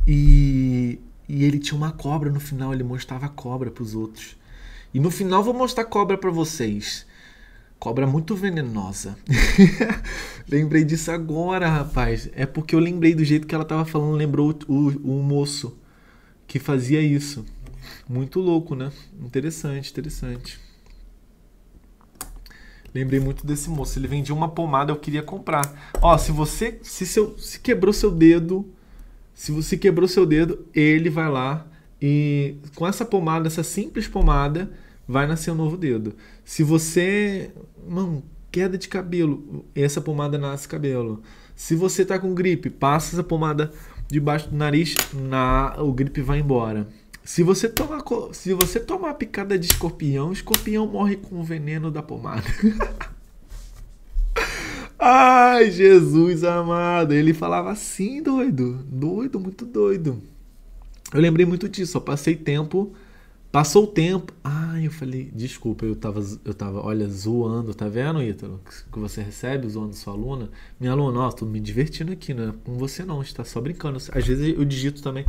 e, 0.06 0.98
e 1.30 1.44
ele 1.44 1.58
tinha 1.58 1.76
uma 1.76 1.92
cobra 1.92 2.30
no 2.30 2.40
final, 2.40 2.74
ele 2.74 2.82
mostrava 2.82 3.26
a 3.26 3.28
cobra 3.28 3.70
para 3.70 3.82
os 3.82 3.94
outros. 3.94 4.36
E 4.92 4.98
no 4.98 5.10
final 5.10 5.44
vou 5.44 5.54
mostrar 5.54 5.84
cobra 5.84 6.18
para 6.18 6.30
vocês. 6.30 7.06
Cobra 7.78 8.06
muito 8.06 8.34
venenosa. 8.34 9.16
lembrei 10.48 10.84
disso 10.84 11.10
agora, 11.10 11.68
rapaz. 11.68 12.28
É 12.34 12.44
porque 12.44 12.74
eu 12.74 12.80
lembrei 12.80 13.14
do 13.14 13.24
jeito 13.24 13.46
que 13.46 13.54
ela 13.54 13.64
tava 13.64 13.84
falando, 13.84 14.16
lembrou 14.16 14.54
o, 14.68 14.74
o, 14.74 15.18
o 15.20 15.22
moço 15.22 15.78
que 16.46 16.58
fazia 16.58 17.00
isso. 17.00 17.46
Muito 18.08 18.40
louco, 18.40 18.74
né? 18.74 18.90
Interessante, 19.20 19.90
interessante. 19.90 20.58
Lembrei 22.92 23.20
muito 23.20 23.46
desse 23.46 23.70
moço. 23.70 23.98
Ele 23.98 24.08
vendia 24.08 24.34
uma 24.34 24.48
pomada, 24.48 24.90
eu 24.90 24.96
queria 24.96 25.22
comprar. 25.22 25.92
Ó, 26.02 26.18
se 26.18 26.32
você 26.32 26.80
se 26.82 27.06
seu 27.06 27.38
se 27.38 27.60
quebrou 27.60 27.92
seu 27.92 28.10
dedo, 28.10 28.68
se 29.40 29.52
você 29.52 29.74
quebrou 29.74 30.06
seu 30.06 30.26
dedo, 30.26 30.66
ele 30.74 31.08
vai 31.08 31.26
lá 31.30 31.66
e 31.98 32.56
com 32.74 32.86
essa 32.86 33.06
pomada, 33.06 33.46
essa 33.46 33.62
simples 33.62 34.06
pomada, 34.06 34.70
vai 35.08 35.26
nascer 35.26 35.50
um 35.50 35.54
novo 35.54 35.78
dedo. 35.78 36.14
Se 36.44 36.62
você, 36.62 37.50
mano, 37.88 38.22
queda 38.52 38.76
de 38.76 38.86
cabelo, 38.86 39.64
essa 39.74 39.98
pomada 39.98 40.36
nasce 40.36 40.68
cabelo. 40.68 41.22
Se 41.56 41.74
você 41.74 42.04
tá 42.04 42.18
com 42.18 42.34
gripe, 42.34 42.68
passa 42.68 43.16
essa 43.16 43.24
pomada 43.24 43.72
debaixo 44.08 44.50
do 44.50 44.56
nariz, 44.56 44.94
na 45.14 45.74
o 45.78 45.90
gripe 45.90 46.20
vai 46.20 46.40
embora. 46.40 46.86
Se 47.24 47.42
você 47.42 47.66
tomar, 47.66 48.02
se 48.32 48.52
você 48.52 48.78
tomar 48.78 49.14
picada 49.14 49.58
de 49.58 49.68
escorpião, 49.68 50.34
escorpião 50.34 50.86
morre 50.86 51.16
com 51.16 51.40
o 51.40 51.42
veneno 51.42 51.90
da 51.90 52.02
pomada. 52.02 52.44
Ai, 55.00 55.70
Jesus 55.70 56.44
amado. 56.44 57.14
Ele 57.14 57.32
falava 57.32 57.70
assim, 57.70 58.22
doido. 58.22 58.84
Doido, 58.86 59.40
muito 59.40 59.64
doido. 59.64 60.22
Eu 61.12 61.20
lembrei 61.20 61.46
muito 61.46 61.68
disso. 61.68 61.96
Eu 61.96 62.02
passei 62.02 62.36
tempo. 62.36 62.92
Passou 63.50 63.84
o 63.84 63.86
tempo. 63.86 64.32
Ai, 64.44 64.86
eu 64.86 64.90
falei, 64.92 65.28
desculpa, 65.34 65.84
eu 65.84 65.96
tava, 65.96 66.20
eu 66.44 66.54
tava, 66.54 66.84
olha, 66.86 67.08
zoando, 67.08 67.74
tá 67.74 67.88
vendo, 67.88 68.22
Ítalo? 68.22 68.60
Que 68.92 68.98
você 68.98 69.22
recebe 69.22 69.68
zoando 69.68 69.96
sua 69.96 70.12
aluna. 70.12 70.50
Minha 70.78 70.92
aluna, 70.92 71.20
ó, 71.20 71.32
tô 71.32 71.44
me 71.44 71.58
divertindo 71.58 72.12
aqui, 72.12 72.32
não 72.32 72.50
é 72.50 72.54
com 72.64 72.74
você 72.74 73.04
não, 73.04 73.20
a 73.20 73.24
gente 73.24 73.34
tá 73.34 73.44
só 73.44 73.60
brincando. 73.60 73.96
Às 73.96 74.24
vezes 74.26 74.54
eu 74.56 74.64
digito 74.64 75.02
também. 75.02 75.26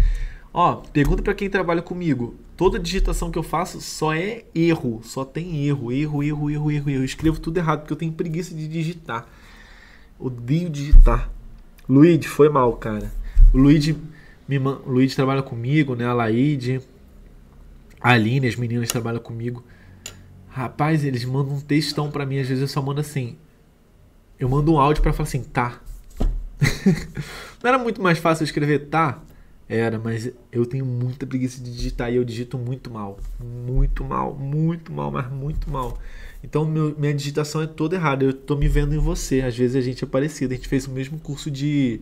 Ó, 0.54 0.76
pergunta 0.76 1.24
para 1.24 1.34
quem 1.34 1.50
trabalha 1.50 1.82
comigo. 1.82 2.36
Toda 2.56 2.78
digitação 2.78 3.32
que 3.32 3.40
eu 3.40 3.44
faço 3.44 3.82
só 3.82 4.14
é 4.14 4.44
erro, 4.54 5.02
só 5.04 5.26
tem 5.26 5.66
erro, 5.66 5.92
erro, 5.92 6.22
erro, 6.22 6.52
erro, 6.52 6.72
erro, 6.72 6.90
erro. 6.90 7.02
Eu 7.02 7.06
escrevo 7.06 7.40
tudo 7.40 7.58
errado 7.58 7.80
porque 7.80 7.94
eu 7.94 7.98
tenho 7.98 8.12
preguiça 8.12 8.54
de 8.54 8.68
digitar. 8.68 9.28
Odeio 10.22 10.70
digitar. 10.70 11.30
Luigi, 11.90 12.28
foi 12.28 12.48
mal, 12.48 12.74
cara. 12.74 13.12
O 13.54 13.58
Luigi, 13.58 13.98
me, 14.48 14.60
o 14.60 15.16
trabalha 15.16 15.42
comigo, 15.42 15.96
né? 15.96 16.06
A 16.06 16.14
Laide, 16.14 16.82
a 18.00 18.12
Aline, 18.12 18.48
as 18.48 18.56
meninas 18.56 18.90
trabalham 18.90 19.20
comigo. 19.20 19.64
Rapaz, 20.50 21.04
eles 21.04 21.26
mandam 21.26 21.56
um 21.56 21.62
textão 21.62 22.12
para 22.12 22.26
mim, 22.26 22.40
às 22.40 22.48
vezes 22.48 22.62
eu 22.62 22.68
só 22.68 22.82
mando 22.82 23.02
assim. 23.02 23.38
Eu 24.38 24.50
mando 24.50 24.74
um 24.74 24.80
áudio 24.80 25.02
para 25.02 25.14
falar 25.14 25.28
assim, 25.28 25.44
tá. 25.44 25.80
Não 27.64 27.68
era 27.70 27.78
muito 27.78 28.02
mais 28.02 28.18
fácil 28.18 28.44
escrever 28.44 28.88
tá? 28.88 29.22
Era, 29.70 29.98
mas 29.98 30.30
eu 30.52 30.66
tenho 30.66 30.86
muita 30.86 31.26
preguiça 31.26 31.64
de 31.64 31.72
digitar 31.72 32.12
e 32.12 32.18
eu 32.18 32.26
digito 32.26 32.58
muito 32.58 32.92
mal. 32.92 33.18
Muito 33.40 34.04
mal, 34.04 34.36
muito 34.36 34.92
mal, 34.92 35.10
mas 35.10 35.32
muito 35.32 35.70
mal. 35.72 35.98
Então 36.44 36.66
meu, 36.66 36.96
minha 36.98 37.14
digitação 37.14 37.62
é 37.62 37.68
toda 37.68 37.96
errada. 37.96 38.26
Eu 38.26 38.34
tô 38.34 38.56
me 38.56 38.68
vendo 38.68 38.96
em 38.96 38.98
você. 38.98 39.42
Às 39.42 39.58
vezes 39.58 39.76
a 39.76 39.82
gente 39.82 40.04
é 40.04 40.08
parecido. 40.08 40.54
A 40.54 40.56
gente 40.56 40.68
fez 40.68 40.88
o 40.88 40.92
mesmo 40.92 41.20
curso 41.20 41.50
de. 41.52 42.02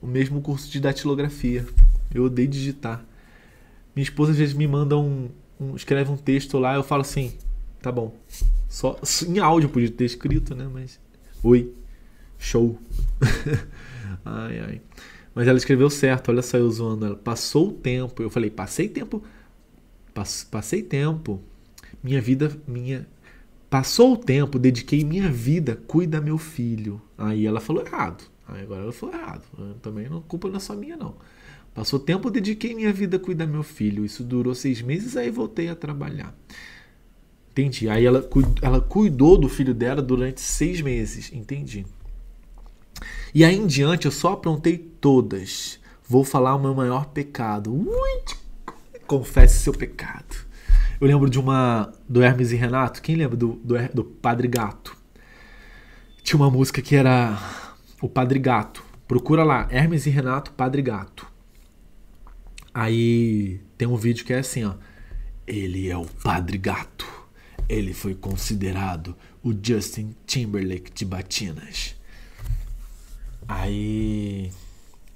O 0.00 0.06
mesmo 0.06 0.40
curso 0.40 0.70
de 0.70 0.80
datilografia. 0.80 1.66
Eu 2.14 2.24
odeio 2.24 2.48
digitar. 2.48 3.04
Minha 3.94 4.04
esposa 4.04 4.32
às 4.32 4.38
vezes 4.38 4.54
me 4.54 4.66
manda 4.66 4.96
um, 4.96 5.28
um. 5.60 5.76
escreve 5.76 6.10
um 6.10 6.16
texto 6.16 6.58
lá, 6.58 6.74
eu 6.74 6.82
falo 6.82 7.02
assim, 7.02 7.32
tá 7.82 7.92
bom. 7.92 8.14
Só. 8.68 8.98
Em 9.28 9.38
áudio 9.38 9.68
podia 9.68 9.90
ter 9.90 10.04
escrito, 10.04 10.54
né? 10.54 10.68
Mas. 10.72 10.98
Oi. 11.42 11.72
Show. 12.38 12.78
ai, 14.24 14.60
ai. 14.60 14.80
Mas 15.34 15.46
ela 15.46 15.58
escreveu 15.58 15.88
certo, 15.88 16.30
olha 16.30 16.42
só 16.42 16.56
eu 16.56 16.70
zoando 16.70 17.06
ela. 17.06 17.16
Passou 17.16 17.68
o 17.68 17.72
tempo. 17.72 18.22
Eu 18.22 18.30
falei, 18.30 18.50
passei 18.50 18.88
tempo. 18.88 19.22
Passei 20.50 20.82
tempo. 20.82 21.40
Minha 22.02 22.20
vida, 22.20 22.50
minha. 22.66 23.06
Passou 23.70 24.14
o 24.14 24.16
tempo, 24.16 24.58
dediquei 24.58 25.04
minha 25.04 25.30
vida, 25.30 25.80
cuida 25.86 26.20
meu 26.20 26.36
filho. 26.36 27.00
Aí 27.16 27.46
ela 27.46 27.60
falou 27.60 27.86
errado. 27.86 28.24
Aí 28.48 28.62
agora 28.62 28.82
ela 28.82 28.92
falou 28.92 29.14
errado. 29.14 29.44
Também 29.80 30.08
não 30.08 30.20
culpa 30.20 30.48
não 30.48 30.56
é 30.56 30.60
só 30.60 30.74
minha, 30.74 30.96
não. 30.96 31.14
Passou 31.72 32.00
tempo, 32.00 32.28
dediquei 32.28 32.74
minha 32.74 32.92
vida, 32.92 33.16
cuida 33.16 33.46
meu 33.46 33.62
filho. 33.62 34.04
Isso 34.04 34.24
durou 34.24 34.56
seis 34.56 34.82
meses, 34.82 35.16
aí 35.16 35.30
voltei 35.30 35.68
a 35.68 35.76
trabalhar. 35.76 36.34
Entendi. 37.52 37.88
Aí 37.88 38.04
ela, 38.04 38.28
ela 38.60 38.80
cuidou 38.80 39.38
do 39.38 39.48
filho 39.48 39.72
dela 39.72 40.02
durante 40.02 40.40
seis 40.40 40.80
meses. 40.80 41.32
Entendi. 41.32 41.86
E 43.32 43.44
aí 43.44 43.54
em 43.54 43.68
diante 43.68 44.06
eu 44.06 44.12
só 44.12 44.32
aprontei 44.32 44.78
todas. 44.78 45.78
Vou 46.08 46.24
falar 46.24 46.56
o 46.56 46.60
meu 46.60 46.74
maior 46.74 47.06
pecado. 47.06 47.72
Ui, 47.72 48.22
confesse 49.06 49.60
seu 49.60 49.72
pecado. 49.72 50.49
Eu 51.00 51.06
lembro 51.06 51.30
de 51.30 51.38
uma 51.38 51.94
do 52.06 52.22
Hermes 52.22 52.52
e 52.52 52.56
Renato. 52.56 53.00
Quem 53.00 53.16
lembra 53.16 53.34
do, 53.34 53.54
do, 53.64 53.74
do 53.94 54.04
Padre 54.04 54.46
Gato? 54.46 54.94
Tinha 56.22 56.36
uma 56.36 56.50
música 56.50 56.82
que 56.82 56.94
era 56.94 57.38
o 58.02 58.08
Padre 58.08 58.38
Gato. 58.38 58.84
Procura 59.08 59.42
lá, 59.42 59.66
Hermes 59.70 60.04
e 60.04 60.10
Renato, 60.10 60.52
Padre 60.52 60.82
Gato. 60.82 61.26
Aí 62.74 63.62
tem 63.78 63.88
um 63.88 63.96
vídeo 63.96 64.26
que 64.26 64.32
é 64.34 64.40
assim, 64.40 64.62
ó. 64.62 64.74
Ele 65.46 65.88
é 65.88 65.96
o 65.96 66.04
Padre 66.04 66.58
Gato. 66.58 67.08
Ele 67.66 67.94
foi 67.94 68.14
considerado 68.14 69.16
o 69.42 69.54
Justin 69.54 70.14
Timberlake 70.26 70.92
de 70.92 71.06
Batinas. 71.06 71.96
Aí. 73.48 74.52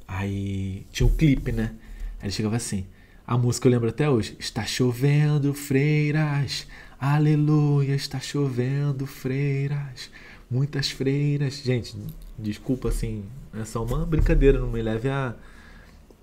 Aí. 0.09 0.87
Tinha 0.91 1.07
um 1.07 1.15
clipe, 1.15 1.53
né? 1.53 1.75
Aí 2.21 2.25
ele 2.25 2.33
chegava 2.33 2.57
assim. 2.57 2.87
A 3.27 3.39
música 3.39 3.67
eu 3.67 3.73
lembro 3.73 3.89
até 3.89 4.09
hoje. 4.09 4.37
Está 4.39 4.67
chovendo, 4.67 5.55
freiras. 5.55 6.67
Aleluia, 7.01 7.95
está 7.95 8.21
chovendo, 8.21 9.07
freiras. 9.07 10.11
Muitas 10.51 10.91
freiras. 10.91 11.55
Gente, 11.55 11.97
desculpa 12.39 12.89
assim. 12.89 13.25
É 13.59 13.65
só 13.65 13.83
uma 13.83 14.05
brincadeira, 14.05 14.59
não 14.59 14.71
me 14.71 14.83
leve 14.83 15.09
a, 15.09 15.35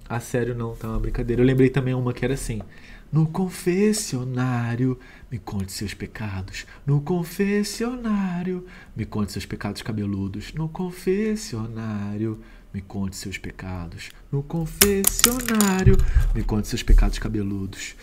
a 0.08 0.20
sério, 0.20 0.53
não, 0.53 0.75
tá? 0.75 0.89
Uma 0.89 1.00
brincadeira. 1.00 1.41
Eu 1.41 1.46
lembrei 1.46 1.70
também 1.72 1.96
uma 1.96 2.13
que 2.13 2.24
era 2.24 2.36
assim. 2.36 2.62
No 3.12 3.27
confessionário, 3.27 4.98
me 5.31 5.39
conte 5.39 5.72
seus 5.72 5.96
pecados. 5.96 6.67
No 6.86 7.01
confessionário, 7.01 8.65
me 8.96 9.05
conte 9.05 9.31
seus 9.31 9.46
pecados 9.46 9.81
cabeludos. 9.81 10.53
No 10.53 10.70
confessionário, 10.70 12.39
me 12.74 12.82
conte 12.82 13.16
seus 13.16 13.38
pecados. 13.38 14.12
No 14.32 14.42
confessionário, 14.44 15.98
me 16.34 16.44
conte 16.44 16.68
seus 16.68 16.84
pecados 16.84 17.20
cabeludos. 17.20 17.96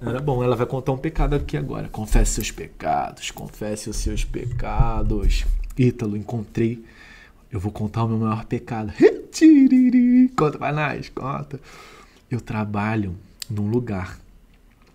Era 0.00 0.20
bom, 0.20 0.44
ela 0.44 0.54
vai 0.54 0.66
contar 0.66 0.92
um 0.92 0.98
pecado 0.98 1.34
aqui 1.34 1.56
agora. 1.56 1.88
Confesse 1.88 2.34
seus 2.34 2.50
pecados, 2.50 3.30
confesse 3.30 3.90
os 3.90 3.96
seus 3.96 4.24
pecados. 4.24 5.44
Ítalo, 5.76 6.16
encontrei. 6.16 6.84
Eu 7.50 7.58
vou 7.58 7.72
contar 7.72 8.04
o 8.04 8.08
meu 8.08 8.18
maior 8.18 8.44
pecado. 8.44 8.92
Conta 10.36 10.58
pra 10.58 10.72
nós, 10.72 11.08
conta. 11.08 11.60
eu 12.30 12.40
trabalho 12.40 13.16
num 13.50 13.68
lugar. 13.68 14.18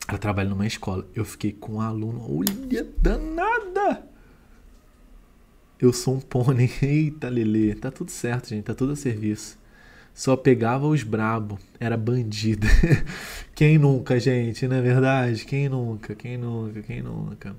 Ela 0.07 0.17
trabalha 0.17 0.49
numa 0.49 0.67
escola. 0.67 1.07
Eu 1.15 1.25
fiquei 1.25 1.51
com 1.51 1.73
um 1.73 1.81
aluno. 1.81 2.25
Olha, 2.29 2.87
danada! 2.97 4.12
Eu 5.83 5.91
sou 5.91 6.15
um 6.15 6.19
pônei. 6.21 6.71
Eita, 6.81 7.27
Lelê. 7.27 7.75
Tá 7.75 7.91
tudo 7.91 8.09
certo, 8.09 8.47
gente. 8.47 8.63
Tá 8.63 8.73
tudo 8.73 8.93
a 8.93 8.95
serviço. 8.95 9.59
Só 10.13 10.37
pegava 10.37 10.87
os 10.87 11.03
brabo. 11.03 11.59
Era 11.77 11.97
bandida. 11.97 12.65
Quem 13.53 13.77
nunca, 13.77 14.17
gente? 14.17 14.65
Não 14.65 14.77
é 14.77 14.81
verdade? 14.81 15.43
Quem 15.43 15.67
nunca? 15.67 16.15
Quem 16.15 16.37
nunca? 16.37 16.81
Quem 16.81 17.01
nunca? 17.01 17.53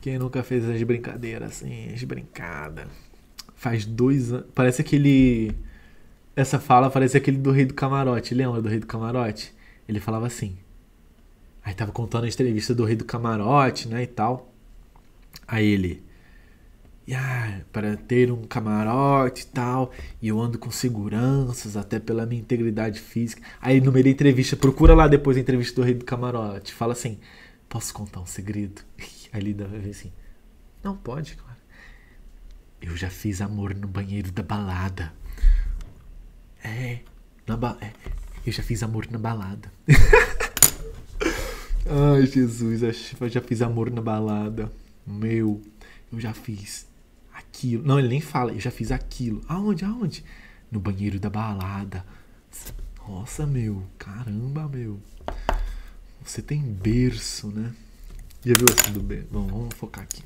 Quem 0.00 0.18
nunca 0.18 0.42
fez 0.42 0.68
as 0.68 0.82
brincadeiras 0.82 1.52
assim? 1.52 1.92
As 1.94 2.02
brincadas. 2.02 2.88
Faz 3.54 3.84
dois 3.84 4.32
anos. 4.32 4.46
Parece 4.52 4.80
aquele. 4.80 5.54
Essa 6.34 6.58
fala 6.58 6.90
parece 6.90 7.16
aquele 7.16 7.38
do 7.38 7.52
Rei 7.52 7.64
do 7.64 7.74
Camarote. 7.74 8.34
Lembra 8.34 8.60
do 8.60 8.68
Rei 8.68 8.80
do 8.80 8.88
Camarote? 8.88 9.54
Ele 9.88 10.00
falava 10.00 10.26
assim. 10.26 10.58
Aí 11.64 11.74
tava 11.74 11.92
contando 11.92 12.24
a 12.24 12.28
entrevista 12.28 12.74
do 12.74 12.84
Rei 12.84 12.96
do 12.96 13.04
Camarote, 13.04 13.86
né? 13.86 14.02
E 14.02 14.06
tal. 14.08 14.52
Aí 15.46 15.64
ele. 15.64 16.09
Ah, 17.12 17.60
para 17.72 17.96
ter 17.96 18.30
um 18.30 18.42
camarote 18.44 19.42
e 19.42 19.46
tal, 19.46 19.90
e 20.22 20.28
eu 20.28 20.40
ando 20.40 20.58
com 20.58 20.70
seguranças, 20.70 21.76
até 21.76 21.98
pela 21.98 22.24
minha 22.24 22.40
integridade 22.40 23.00
física. 23.00 23.42
Aí 23.60 23.80
no 23.80 23.90
meio 23.90 24.04
da 24.04 24.10
entrevista, 24.10 24.56
procura 24.56 24.94
lá 24.94 25.08
depois 25.08 25.36
a 25.36 25.40
entrevista 25.40 25.74
do 25.80 25.84
Rei 25.84 25.94
do 25.94 26.04
Camarote. 26.04 26.72
Fala 26.72 26.92
assim: 26.92 27.18
Posso 27.68 27.92
contar 27.92 28.20
um 28.20 28.26
segredo? 28.26 28.82
Aí 29.32 29.40
ele 29.40 29.54
ver 29.54 29.90
assim: 29.90 30.12
Não 30.82 30.96
pode, 30.96 31.34
claro. 31.36 31.58
Eu 32.80 32.96
já 32.96 33.10
fiz 33.10 33.40
amor 33.40 33.74
no 33.74 33.88
banheiro 33.88 34.30
da 34.30 34.42
balada. 34.42 35.12
É, 36.62 37.00
na 37.46 37.56
ba 37.56 37.76
é, 37.80 37.92
eu 38.46 38.52
já 38.52 38.62
fiz 38.62 38.82
amor 38.82 39.06
na 39.10 39.18
balada. 39.18 39.70
Ai, 41.86 42.26
Jesus, 42.26 42.82
eu 43.20 43.28
já 43.28 43.40
fiz 43.40 43.62
amor 43.62 43.90
na 43.90 44.00
balada. 44.00 44.70
Meu, 45.06 45.60
eu 46.12 46.20
já 46.20 46.32
fiz 46.32 46.89
aquilo. 47.50 47.84
Não, 47.84 47.98
ele 47.98 48.08
nem 48.08 48.20
fala, 48.20 48.52
eu 48.52 48.60
já 48.60 48.70
fiz 48.70 48.90
aquilo. 48.90 49.42
Aonde? 49.48 49.84
Aonde? 49.84 50.24
No 50.70 50.80
banheiro 50.80 51.18
da 51.18 51.28
balada. 51.28 52.04
Nossa, 53.06 53.46
meu, 53.46 53.86
caramba, 53.98 54.68
meu. 54.68 55.00
Você 56.22 56.40
tem 56.40 56.62
berço, 56.62 57.48
né? 57.48 57.74
Já 58.44 58.54
viu 58.54 58.66
assim 58.68 58.92
do 58.92 59.02
berço? 59.02 59.28
Bom, 59.30 59.46
vamos 59.46 59.74
focar 59.74 60.04
aqui. 60.04 60.22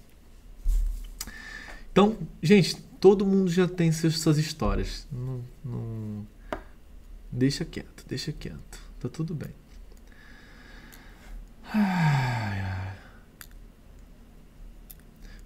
Então, 1.90 2.18
gente, 2.42 2.76
todo 3.00 3.24
mundo 3.24 3.50
já 3.50 3.66
tem 3.66 3.90
suas, 3.90 4.18
suas 4.18 4.38
histórias. 4.38 5.06
Não, 5.10 5.44
não... 5.64 6.26
Deixa 7.30 7.64
quieto, 7.64 8.04
deixa 8.06 8.32
quieto. 8.32 8.80
Tá 9.00 9.08
tudo 9.08 9.34
bem. 9.34 9.50
Ai, 11.72 12.60
ai. 12.60 12.96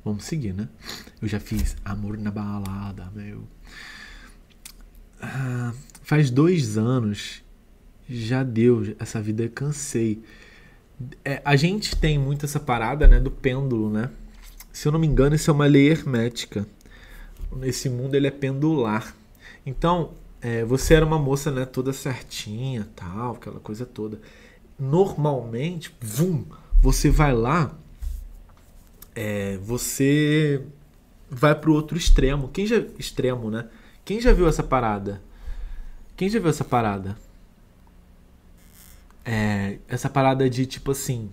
Vamos 0.05 0.25
seguir, 0.25 0.55
né? 0.55 0.69
Eu 1.21 1.29
já 1.29 1.41
fiz 1.41 1.77
Amor 1.85 2.17
na 2.17 2.31
Balada, 2.31 3.11
meu. 3.15 3.43
Ah, 5.21 5.73
faz 6.03 6.31
dois 6.31 6.79
anos 6.79 7.43
já 8.09 8.43
deu 8.43 8.95
essa 8.99 9.21
vida, 9.21 9.43
eu 9.43 9.51
cansei. 9.51 10.23
É, 11.25 11.43
a 11.45 11.57
gente 11.57 11.97
tem 11.97 12.19
muito 12.19 12.47
essa 12.47 12.59
parada, 12.59 13.07
né, 13.07 13.21
do 13.21 13.31
pêndulo, 13.31 13.91
né? 13.91 14.11
Se 14.73 14.87
eu 14.87 14.93
não 14.93 14.99
me 14.99 15.07
engano, 15.07 15.35
isso 15.35 15.51
é 15.51 15.55
uma 15.55 15.67
lei 15.67 15.89
hermética. 15.89 16.67
Nesse 17.57 17.89
mundo 17.89 18.15
ele 18.15 18.27
é 18.27 18.31
pendular. 18.31 19.15
Então, 19.67 20.13
é, 20.41 20.65
você 20.65 20.95
era 20.95 21.05
uma 21.05 21.19
moça, 21.19 21.51
né, 21.51 21.65
toda 21.65 21.93
certinha, 21.93 22.89
tal, 22.95 23.33
aquela 23.33 23.61
coisa 23.61 23.85
toda. 23.85 24.21
Normalmente, 24.79 25.95
vum, 26.01 26.45
você 26.81 27.11
vai 27.11 27.35
lá 27.35 27.77
é, 29.15 29.59
você 29.59 30.63
vai 31.31 31.55
pro 31.55 31.73
outro 31.75 31.97
extremo. 31.97 32.49
Quem 32.49 32.67
já 32.67 32.79
extremo, 32.99 33.51
né? 33.51 33.69
Quem 34.05 34.21
já 34.21 34.33
viu 34.33 34.49
essa 34.49 34.63
parada? 34.63 35.21
Quem 36.17 36.29
já 36.29 36.41
viu 36.41 36.51
essa 36.51 36.65
parada? 36.65 37.17
É, 39.25 39.79
essa 39.89 40.09
parada 40.09 40.49
de 40.49 40.65
tipo 40.65 40.91
assim, 40.91 41.31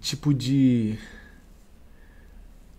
tipo 0.00 0.32
de 0.32 0.98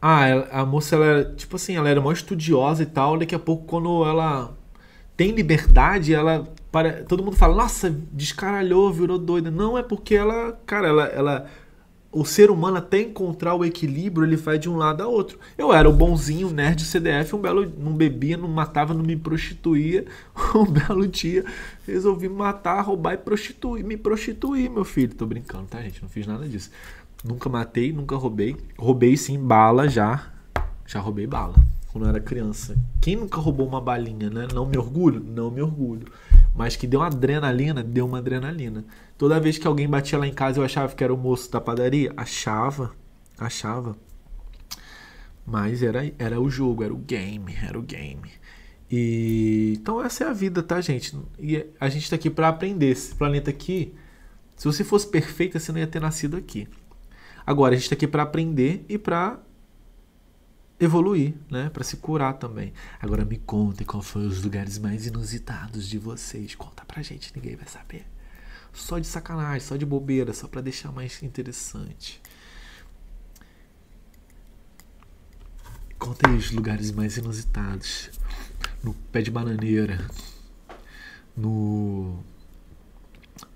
ah, 0.02 0.62
a 0.62 0.66
moça 0.66 0.96
ela 0.96 1.06
era, 1.06 1.36
tipo 1.36 1.56
assim, 1.56 1.76
ela 1.76 1.90
era 1.90 2.00
mó 2.00 2.12
estudiosa 2.12 2.84
e 2.84 2.86
tal, 2.86 3.18
daqui 3.18 3.34
a 3.36 3.40
pouco 3.40 3.66
quando 3.66 4.06
ela 4.06 4.56
tem 5.16 5.32
liberdade, 5.32 6.14
ela 6.14 6.48
para 6.72 7.04
todo 7.04 7.24
mundo 7.24 7.36
fala: 7.36 7.56
"Nossa, 7.56 7.90
descaralhou, 8.12 8.92
virou 8.94 9.18
doida". 9.18 9.50
Não 9.52 9.78
é 9.78 9.84
porque 9.84 10.16
ela, 10.16 10.54
cara, 10.66 10.88
ela 10.88 11.06
ela 11.08 11.50
o 12.12 12.26
ser 12.26 12.50
humano 12.50 12.78
até 12.78 13.02
encontrar 13.02 13.54
o 13.54 13.66
equilíbrio, 13.66 14.26
ele 14.26 14.36
vai 14.36 14.58
de 14.58 14.70
um 14.70 14.78
lado 14.78 15.04
a 15.04 15.08
outro. 15.08 15.38
Eu 15.58 15.74
era 15.74 15.90
o 15.90 15.94
bonzinho, 15.94 16.50
nerd 16.50 16.84
CDF, 16.84 17.36
um 17.36 17.42
belo 17.42 17.72
não 17.78 17.94
bebia, 17.94 18.38
não 18.38 18.48
matava, 18.48 18.94
não 18.94 19.04
me 19.04 19.16
prostituía. 19.16 20.06
Um 20.56 20.66
belo 20.66 21.08
dia 21.08 21.46
resolvi 21.86 22.28
matar, 22.30 22.82
roubar 22.82 23.14
e 23.14 23.18
prostituir, 23.18 23.84
me 23.84 23.98
prostituir, 23.98 24.70
meu 24.70 24.86
filho. 24.86 25.14
Tô 25.14 25.26
brincando, 25.26 25.66
tá, 25.66 25.82
gente? 25.82 26.02
Não 26.02 26.10
fiz 26.10 26.26
nada 26.26 26.48
disso. 26.48 26.72
Nunca 27.24 27.50
matei, 27.50 27.92
nunca 27.92 28.16
roubei. 28.16 28.56
Roubei 28.78 29.18
sim 29.18 29.40
bala 29.40 29.88
já. 29.88 30.32
Já 30.86 31.00
roubei 31.00 31.28
bala 31.28 31.56
quando 31.92 32.06
eu 32.06 32.10
era 32.10 32.20
criança. 32.20 32.78
Quem 33.02 33.16
nunca 33.16 33.42
roubou 33.42 33.68
uma 33.68 33.82
balinha, 33.82 34.30
né? 34.30 34.48
Não 34.54 34.66
me 34.66 34.78
orgulho? 34.78 35.20
Não 35.20 35.50
me 35.50 35.62
orgulho. 35.62 36.08
Mas 36.56 36.76
que 36.76 36.88
deu 36.88 37.00
uma 37.00 37.08
adrenalina, 37.08 37.84
deu 37.84 38.06
uma 38.06 38.20
adrenalina. 38.20 38.86
Toda 39.18 39.40
vez 39.40 39.58
que 39.58 39.66
alguém 39.66 39.90
batia 39.90 40.20
lá 40.20 40.28
em 40.28 40.34
casa, 40.34 40.60
eu 40.60 40.64
achava 40.64 40.96
que 40.96 41.04
era 41.04 41.14
o 41.14 41.18
moço 41.18 41.52
da 41.52 41.60
padaria. 41.60 42.14
Achava, 42.16 42.96
achava. 43.38 43.98
Mas 45.46 45.82
era, 45.82 46.14
era 46.20 46.40
o 46.40 46.50
jogo, 46.50 46.84
era 46.84 46.94
o 46.94 46.98
game, 46.98 47.56
era 47.56 47.80
o 47.80 47.82
game. 47.82 48.32
E 48.92 49.74
então 49.76 50.04
essa 50.04 50.26
é 50.26 50.28
a 50.28 50.34
vida, 50.34 50.62
tá, 50.62 50.80
gente? 50.82 51.18
E 51.40 51.66
a 51.80 51.90
gente 51.90 52.10
tá 52.10 52.16
aqui 52.16 52.30
para 52.30 52.48
aprender. 52.48 52.92
Esse 52.92 53.16
planeta 53.16 53.50
aqui, 53.50 53.94
se 54.56 54.66
você 54.66 54.84
fosse 54.84 55.08
perfeita, 55.08 55.60
você 55.60 55.72
não 55.72 55.80
ia 55.80 55.88
ter 55.88 56.00
nascido 56.00 56.38
aqui. 56.38 56.68
Agora 57.46 57.74
a 57.74 57.78
gente 57.78 57.90
tá 57.90 57.96
aqui 57.96 58.08
para 58.08 58.24
aprender 58.24 58.86
e 58.88 59.00
para 59.00 59.40
evoluir, 60.80 61.34
né? 61.50 61.70
Para 61.72 61.84
se 61.84 61.98
curar 61.98 62.34
também. 62.34 62.72
Agora 63.02 63.26
me 63.26 63.38
contem 63.38 63.88
qual 63.88 64.04
foi 64.04 64.28
os 64.28 64.44
lugares 64.44 64.78
mais 64.78 65.08
inusitados 65.08 65.88
de 65.88 65.98
vocês. 65.98 66.54
Conta 66.54 66.86
pra 66.86 67.02
gente, 67.02 67.32
ninguém 67.36 67.56
vai 67.56 67.68
saber 67.68 68.17
só 68.78 69.00
de 69.00 69.08
sacanagem, 69.08 69.60
só 69.60 69.76
de 69.76 69.86
bobeira, 69.86 70.32
só 70.34 70.48
para 70.48 70.62
deixar 70.62 70.92
mais 70.92 71.22
interessante. 71.24 72.22
Conta 75.98 76.30
aí 76.30 76.36
os 76.36 76.52
lugares 76.52 76.92
mais 76.92 77.18
inusitados. 77.18 78.12
No 78.84 78.94
pé 79.12 79.22
de 79.22 79.32
bananeira. 79.32 80.08
No. 81.36 82.24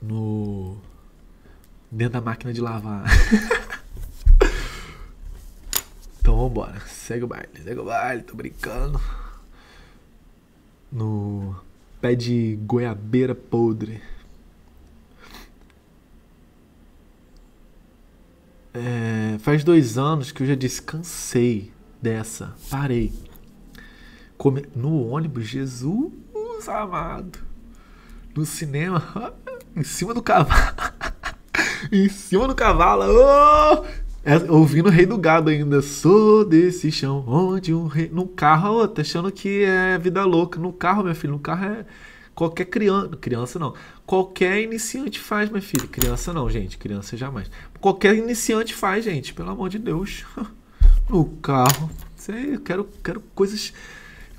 No. 0.01 0.81
Dentro 1.91 2.13
da 2.13 2.21
máquina 2.21 2.51
de 2.51 2.59
lavar. 2.59 3.05
então 6.19 6.35
vambora. 6.35 6.79
Segue 6.87 7.23
o 7.23 7.27
baile, 7.27 7.61
segue 7.63 7.79
o 7.79 7.85
baile, 7.85 8.23
tô 8.23 8.35
brincando. 8.35 8.99
No 10.91 11.55
pé 12.01 12.15
de 12.15 12.57
goiabeira 12.63 13.35
podre. 13.35 14.01
É, 18.73 19.37
faz 19.39 19.63
dois 19.63 19.97
anos 19.97 20.31
que 20.31 20.43
eu 20.43 20.47
já 20.47 20.55
descansei 20.55 21.71
dessa. 22.01 22.53
Parei. 22.69 23.11
Come... 24.37 24.65
No 24.75 25.07
ônibus, 25.07 25.45
Jesus 25.45 26.11
amado. 26.67 27.39
No 28.35 28.45
cinema, 28.45 29.33
em 29.75 29.83
cima 29.83 30.13
do 30.13 30.21
cavalo. 30.21 30.61
em 31.91 32.07
cima 32.09 32.47
do 32.47 32.55
cavalo. 32.55 33.03
Oh! 33.05 33.85
É, 34.23 34.35
ouvindo 34.51 34.87
o 34.87 34.91
Rei 34.91 35.05
do 35.05 35.17
Gado 35.17 35.49
ainda. 35.49 35.81
Sou 35.81 36.45
desse 36.45 36.91
chão 36.91 37.23
onde 37.27 37.73
um 37.73 37.87
rei. 37.87 38.09
No 38.11 38.27
carro, 38.27 38.81
oh, 38.81 38.87
tá 38.87 39.01
achando 39.01 39.31
que 39.31 39.63
é 39.63 39.97
vida 39.97 40.23
louca. 40.23 40.59
No 40.59 40.71
carro, 40.71 41.03
meu 41.03 41.15
filho, 41.15 41.33
no 41.33 41.39
carro 41.39 41.65
é 41.65 41.85
Qualquer 42.33 42.65
criança, 42.65 43.15
criança 43.17 43.59
não, 43.59 43.73
qualquer 44.05 44.61
iniciante 44.61 45.19
faz, 45.19 45.49
meu 45.49 45.61
filho. 45.61 45.87
Criança 45.87 46.31
não, 46.33 46.49
gente, 46.49 46.77
criança 46.77 47.17
jamais. 47.17 47.51
Qualquer 47.79 48.15
iniciante 48.15 48.73
faz, 48.73 49.03
gente, 49.05 49.33
pelo 49.33 49.49
amor 49.49 49.69
de 49.69 49.79
Deus. 49.79 50.25
No 51.09 51.25
carro, 51.25 51.91
sei, 52.15 52.57
quero, 52.59 52.87
quero 53.03 53.19
coisas, 53.35 53.73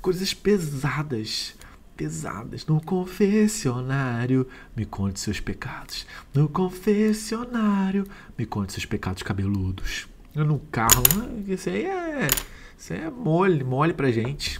coisas 0.01 0.33
pesadas, 0.33 1.53
pesadas. 1.95 2.65
No 2.65 2.81
confessionário, 2.81 4.47
me 4.75 4.83
conte 4.83 5.19
seus 5.19 5.39
pecados. 5.39 6.07
No 6.33 6.49
confessionário, 6.49 8.07
me 8.35 8.47
conte 8.47 8.73
seus 8.73 8.87
pecados 8.87 9.21
cabeludos. 9.21 10.07
No 10.33 10.57
carro, 10.71 11.03
isso 11.47 11.69
aí 11.69 11.85
é, 11.85 12.27
isso 12.75 12.91
aí 12.91 13.01
é 13.01 13.09
mole, 13.11 13.63
mole 13.63 13.93
pra 13.93 14.09
gente. 14.11 14.59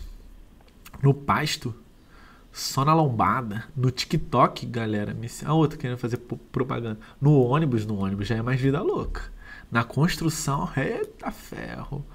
No 1.02 1.16
pasto, 1.16 1.74
Só 2.54 2.86
na 2.86 2.94
lombada. 2.94 3.64
No 3.76 3.90
TikTok, 3.90 4.68
galera. 4.68 5.18
A 5.44 5.54
outra 5.56 5.78
querendo 5.78 5.98
fazer 5.98 6.18
propaganda. 6.52 7.00
No 7.20 7.42
ônibus, 7.42 7.84
no 7.84 7.98
ônibus 7.98 8.28
já 8.28 8.36
é 8.36 8.42
mais 8.44 8.62
vida 8.62 8.80
louca. 8.80 9.24
Na 9.72 9.84
construção, 9.84 10.70
eita 10.78 11.32
ferro. 11.32 12.06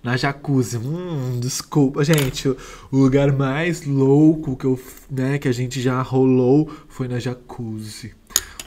Na 0.00 0.16
jacuzzi, 0.16 0.78
hum, 0.78 1.40
desculpa, 1.40 2.04
gente. 2.04 2.48
O 2.48 2.56
lugar 2.92 3.32
mais 3.32 3.84
louco 3.84 4.56
que, 4.56 4.64
eu, 4.64 4.80
né, 5.10 5.38
que 5.38 5.48
a 5.48 5.52
gente 5.52 5.80
já 5.80 6.00
rolou 6.00 6.70
foi 6.88 7.08
na 7.08 7.18
jacuzzi. 7.18 8.14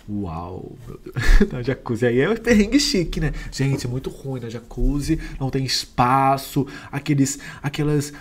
Uau, 0.08 0.76
meu 0.86 1.00
Deus. 1.00 1.16
Na 1.50 1.62
jacuzzi. 1.62 2.06
Aí 2.06 2.20
é 2.20 2.30
um 2.30 2.36
perrengue 2.36 2.78
chique, 2.78 3.22
né? 3.22 3.32
Gente, 3.50 3.88
é 3.88 3.90
muito 3.90 4.10
ruim 4.10 4.42
na 4.42 4.50
jacuzzi. 4.50 5.18
Não 5.40 5.50
tem 5.50 5.64
espaço. 5.64 6.68
Aqueles, 6.92 7.40
aquelas, 7.62 8.12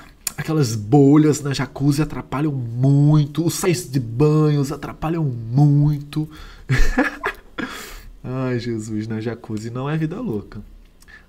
aquelas 0.43 0.75
bolhas 0.75 1.41
na 1.41 1.55
jacuzzi 1.55 2.03
atrapalham 2.03 2.53
muito. 2.53 3.47
Os 3.47 3.55
sais 3.55 3.89
de 3.89 4.01
banhos 4.01 4.73
atrapalham 4.73 5.25
muito. 5.25 6.29
Ai, 8.23 8.59
Jesus, 8.59 9.07
na 9.07 9.21
jacuzzi 9.21 9.71
não 9.71 9.89
é 9.89 9.97
vida 9.97 10.21
louca. 10.21 10.61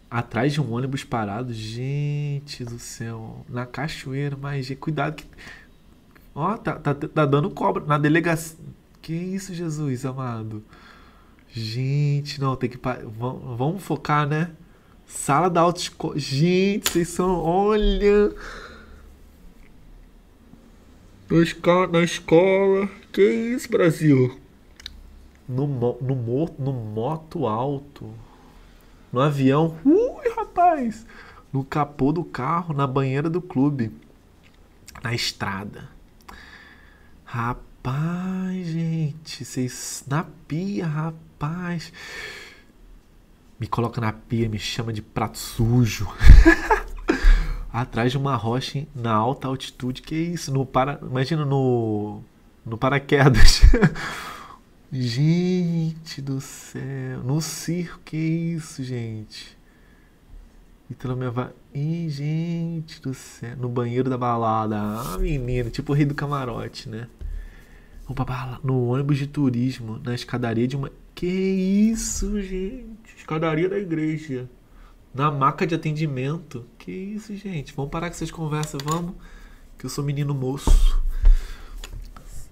Atrás 0.10 0.54
de 0.54 0.62
um 0.62 0.74
ônibus 0.74 1.04
parado, 1.04 1.54
gente 1.54 2.66
do 2.66 2.78
céu. 2.80 3.46
Na 3.48 3.66
cachoeira, 3.66 4.38
mas 4.40 4.70
cuidado 4.80 5.16
que. 5.16 5.26
Ó, 6.36 6.58
tá, 6.58 6.74
tá, 6.74 6.94
tá 6.94 7.26
dando 7.26 7.50
cobra. 7.52 7.86
Na 7.86 7.98
delegacia 7.98 8.58
que 9.02 9.14
isso, 9.14 9.54
Jesus 9.54 10.06
amado? 10.06 10.64
Gente, 11.52 12.42
não, 12.42 12.56
tem 12.56 12.70
que. 12.70 12.80
Vamos, 13.18 13.58
vamos 13.58 13.84
focar, 13.84 14.28
né? 14.28 14.52
Sala 15.06 15.50
da 15.50 15.62
autoescola. 15.62 16.18
Gente, 16.18 16.90
vocês 16.90 17.10
são. 17.10 17.36
Olha! 17.44 18.34
Na 21.92 22.04
escola. 22.04 22.90
Que 23.12 23.22
isso, 23.22 23.70
Brasil? 23.70 24.40
No, 25.48 25.68
no, 25.68 25.98
no, 26.02 26.56
no 26.60 26.74
moto 26.74 27.48
alto. 27.48 28.14
No 29.12 29.20
avião. 29.20 29.78
Ui, 29.86 30.30
rapaz! 30.36 31.06
No 31.52 31.64
capô 31.64 32.12
do 32.12 32.24
carro, 32.24 32.74
na 32.74 32.86
banheira 32.86 33.30
do 33.30 33.42
clube. 33.42 33.92
Na 35.04 35.14
estrada. 35.14 35.90
Rapaz, 37.24 38.68
gente, 38.68 39.46
vocês. 39.46 40.04
Na 40.08 40.26
pia, 40.48 40.86
rapaz. 40.86 41.92
Me 43.60 43.68
coloca 43.68 44.02
na 44.02 44.12
pia, 44.12 44.50
me 44.50 44.60
chama 44.60 44.92
de 44.92 45.02
prato 45.02 45.38
sujo. 45.38 46.08
Atrás 47.74 48.12
de 48.12 48.20
uma 48.20 48.36
rocha 48.36 48.86
na 48.96 49.12
alta 49.12 49.48
altitude. 49.48 50.04
Que 50.04 50.16
isso? 50.16 50.54
No 50.54 50.64
para... 50.64 51.00
Imagina 51.02 51.44
no. 51.44 52.22
No 52.64 52.78
paraquedas. 52.78 53.64
gente 54.94 56.22
do 56.22 56.40
céu. 56.40 57.24
No 57.26 57.42
circo, 57.42 58.00
que 58.06 58.16
isso, 58.16 58.84
gente? 58.84 59.58
Então 60.90 61.16
me 61.16 61.28
vai. 61.32 61.50
Ih, 61.74 62.08
gente 62.10 63.02
do 63.02 63.12
céu. 63.16 63.58
No 63.58 63.68
banheiro 63.68 64.08
da 64.08 64.20
balada. 64.20 64.78
Ah, 64.78 65.18
menina, 65.18 65.72
tipo 65.72 65.94
o 65.94 65.96
rei 65.96 66.06
do 66.06 66.14
camarote, 66.14 66.88
né? 66.88 67.08
no 68.64 68.90
ônibus 68.90 69.18
de 69.18 69.26
turismo, 69.26 70.00
na 70.04 70.14
escadaria 70.14 70.68
de 70.68 70.76
uma. 70.76 70.92
Que 71.16 71.26
isso, 71.26 72.40
gente? 72.42 73.16
Escadaria 73.18 73.68
da 73.68 73.80
igreja. 73.80 74.48
Na 75.14 75.30
maca 75.30 75.68
de 75.68 75.76
atendimento. 75.76 76.66
Que 76.78 76.92
isso, 76.92 77.36
gente? 77.36 77.74
Vamos 77.74 77.92
parar 77.92 78.10
com 78.10 78.16
essas 78.16 78.32
conversas, 78.32 78.82
vamos? 78.84 79.16
Que 79.78 79.86
eu 79.86 79.90
sou 79.90 80.04
menino 80.04 80.34
moço. 80.34 81.02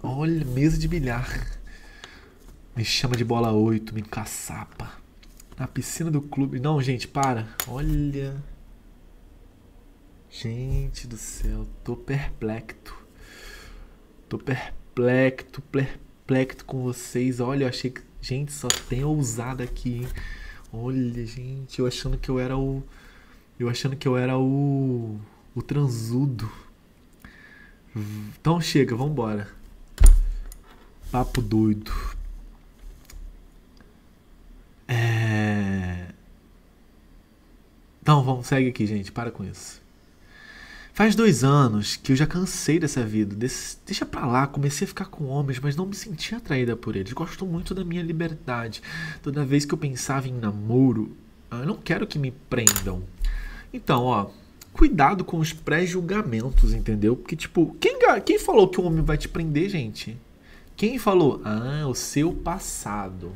Olha, 0.01 0.45
mesa 0.45 0.77
de 0.77 0.87
bilhar. 0.87 1.59
Me 2.75 2.85
chama 2.85 3.15
de 3.15 3.23
bola 3.23 3.51
8, 3.51 3.93
me 3.93 4.01
caçapa. 4.01 4.91
Na 5.57 5.67
piscina 5.67 6.09
do 6.11 6.21
clube. 6.21 6.59
Não, 6.59 6.81
gente, 6.81 7.07
para. 7.07 7.47
Olha. 7.67 8.41
Gente 10.29 11.07
do 11.07 11.17
céu, 11.17 11.67
tô 11.83 11.95
perplexo. 11.95 12.95
Tô 14.29 14.37
perplexo 14.37 14.71
perplexo, 16.31 16.65
com 16.65 16.83
vocês. 16.83 17.39
Olha, 17.39 17.65
eu 17.65 17.69
achei 17.69 17.89
que. 17.91 18.01
Gente, 18.21 18.51
só 18.51 18.67
tem 18.67 19.03
ousada 19.03 19.63
aqui, 19.63 19.95
hein? 19.95 20.07
Olha, 20.73 21.25
gente, 21.25 21.79
eu 21.79 21.85
achando 21.85 22.17
que 22.17 22.29
eu 22.29 22.39
era 22.39 22.57
o. 22.57 22.81
Eu 23.59 23.69
achando 23.69 23.95
que 23.95 24.07
eu 24.07 24.17
era 24.17 24.37
o. 24.37 25.19
O 25.53 25.61
transudo. 25.61 26.49
Então 28.39 28.61
chega, 28.61 28.95
vambora. 28.95 29.49
Papo 31.11 31.41
doido. 31.41 31.91
É. 34.87 36.07
Então, 38.01 38.23
vamos, 38.23 38.47
segue 38.47 38.69
aqui, 38.69 38.87
gente. 38.87 39.11
Para 39.11 39.29
com 39.29 39.43
isso. 39.43 39.81
Faz 41.01 41.15
dois 41.15 41.43
anos 41.43 41.95
que 41.95 42.11
eu 42.11 42.15
já 42.15 42.27
cansei 42.27 42.77
dessa 42.77 43.03
vida. 43.03 43.35
Deixa 43.35 44.05
pra 44.05 44.27
lá, 44.27 44.45
comecei 44.45 44.85
a 44.85 44.87
ficar 44.87 45.05
com 45.05 45.25
homens, 45.25 45.59
mas 45.59 45.75
não 45.75 45.87
me 45.87 45.95
sentia 45.95 46.37
atraída 46.37 46.75
por 46.75 46.95
eles. 46.95 47.11
Gosto 47.11 47.43
muito 47.43 47.73
da 47.73 47.83
minha 47.83 48.03
liberdade. 48.03 48.83
Toda 49.23 49.43
vez 49.43 49.65
que 49.65 49.73
eu 49.73 49.79
pensava 49.79 50.27
em 50.27 50.31
namoro, 50.31 51.17
eu 51.49 51.65
não 51.65 51.75
quero 51.75 52.05
que 52.05 52.19
me 52.19 52.29
prendam. 52.29 53.01
Então, 53.73 54.03
ó, 54.03 54.29
cuidado 54.73 55.25
com 55.25 55.39
os 55.39 55.51
pré-julgamentos, 55.51 56.71
entendeu? 56.71 57.15
Porque, 57.15 57.35
tipo, 57.35 57.75
quem, 57.79 57.97
quem 58.23 58.37
falou 58.37 58.67
que 58.67 58.79
o 58.79 58.83
homem 58.83 59.03
vai 59.03 59.17
te 59.17 59.27
prender, 59.27 59.69
gente? 59.69 60.15
Quem 60.77 60.99
falou? 60.99 61.41
Ah, 61.43 61.87
o 61.87 61.95
seu 61.95 62.31
passado. 62.31 63.31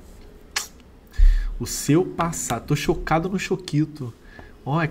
O 1.59 1.65
seu 1.65 2.05
passado. 2.05 2.67
Tô 2.67 2.75
chocado 2.75 3.27
no 3.27 3.39
choquito. 3.39 4.13
Ó, 4.63 4.85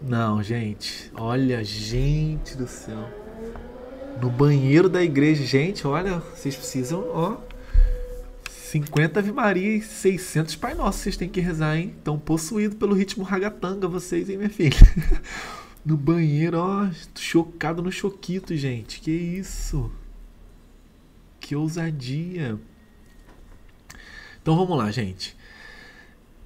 não, 0.00 0.42
gente. 0.42 1.10
Olha, 1.14 1.62
gente 1.62 2.56
do 2.56 2.66
céu. 2.66 3.08
No 4.20 4.30
banheiro 4.30 4.88
da 4.88 5.02
igreja. 5.02 5.44
Gente, 5.44 5.86
olha, 5.86 6.18
vocês 6.18 6.56
precisam, 6.56 7.04
ó. 7.12 7.36
50 8.50 9.20
Ave 9.20 9.32
Maria 9.32 9.76
e 9.76 9.80
600 9.80 10.54
Pai 10.56 10.74
Nosso 10.74 10.98
vocês 10.98 11.16
têm 11.16 11.28
que 11.28 11.40
rezar, 11.40 11.76
hein? 11.76 11.94
Estão 11.96 12.18
possuídos 12.18 12.76
pelo 12.76 12.94
ritmo 12.94 13.24
ragatanga 13.24 13.88
vocês, 13.88 14.28
hein, 14.28 14.36
minha 14.36 14.50
filha? 14.50 14.76
no 15.84 15.96
banheiro, 15.96 16.58
ó. 16.58 16.88
Chocado 17.16 17.82
no 17.82 17.90
choquito, 17.90 18.54
gente. 18.56 19.00
Que 19.00 19.10
isso? 19.10 19.90
Que 21.40 21.56
ousadia. 21.56 22.58
Então 24.42 24.56
vamos 24.56 24.76
lá, 24.76 24.90
gente. 24.90 25.36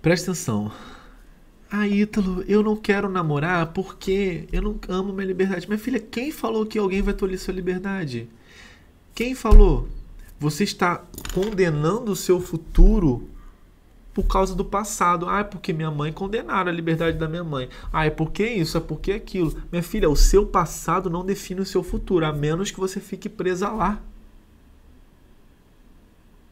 Presta 0.01 0.31
atenção. 0.31 0.71
Ah, 1.75 1.89
Ítalo, 1.89 2.45
eu 2.47 2.63
não 2.63 2.77
quero 2.77 3.09
namorar 3.09 3.69
porque 3.73 4.47
eu 4.53 4.61
não 4.61 4.79
amo 4.89 5.11
minha 5.11 5.27
liberdade. 5.27 5.67
Minha 5.67 5.79
filha, 5.79 5.99
quem 5.99 6.31
falou 6.31 6.67
que 6.67 6.79
alguém 6.79 7.01
vai 7.01 7.15
tolir 7.15 7.39
sua 7.41 7.55
liberdade? 7.55 8.29
Quem 9.15 9.35
falou? 9.35 9.89
Você 10.39 10.65
está 10.65 11.03
condenando 11.33 12.13
o 12.13 12.17
seu 12.17 12.39
futuro 12.41 13.27
por 14.13 14.25
causa 14.25 14.55
do 14.55 14.67
passado. 14.67 15.27
Ah, 15.27 15.41
é 15.41 15.45
porque 15.45 15.73
minha 15.73 15.91
mãe 15.91 16.13
condenaram 16.13 16.71
a 16.71 16.75
liberdade 16.75 17.17
da 17.17 17.27
minha 17.27 17.43
mãe. 17.43 17.71
Ah, 17.91 18.05
é 18.05 18.11
porque 18.11 18.47
isso, 18.47 18.77
é 18.77 18.81
porque 18.81 19.13
aquilo. 19.13 19.57
Minha 19.73 19.83
filha, 19.83 20.11
o 20.11 20.17
seu 20.17 20.45
passado 20.45 21.09
não 21.09 21.25
define 21.25 21.63
o 21.63 21.67
seu 21.67 21.83
futuro, 21.83 22.27
a 22.27 22.35
menos 22.35 22.71
que 22.71 22.79
você 22.79 23.01
fique 23.01 23.31
presa 23.31 23.71
lá. 23.71 23.99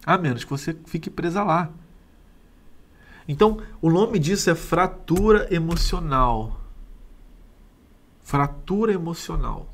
A 0.06 0.16
menos 0.16 0.44
que 0.44 0.50
você 0.50 0.74
fique 0.86 1.10
presa 1.10 1.44
lá. 1.44 1.70
Então, 3.28 3.58
o 3.80 3.90
nome 3.90 4.18
disso 4.18 4.50
é 4.50 4.54
fratura 4.54 5.46
emocional. 5.54 6.60
Fratura 8.22 8.92
emocional. 8.92 9.70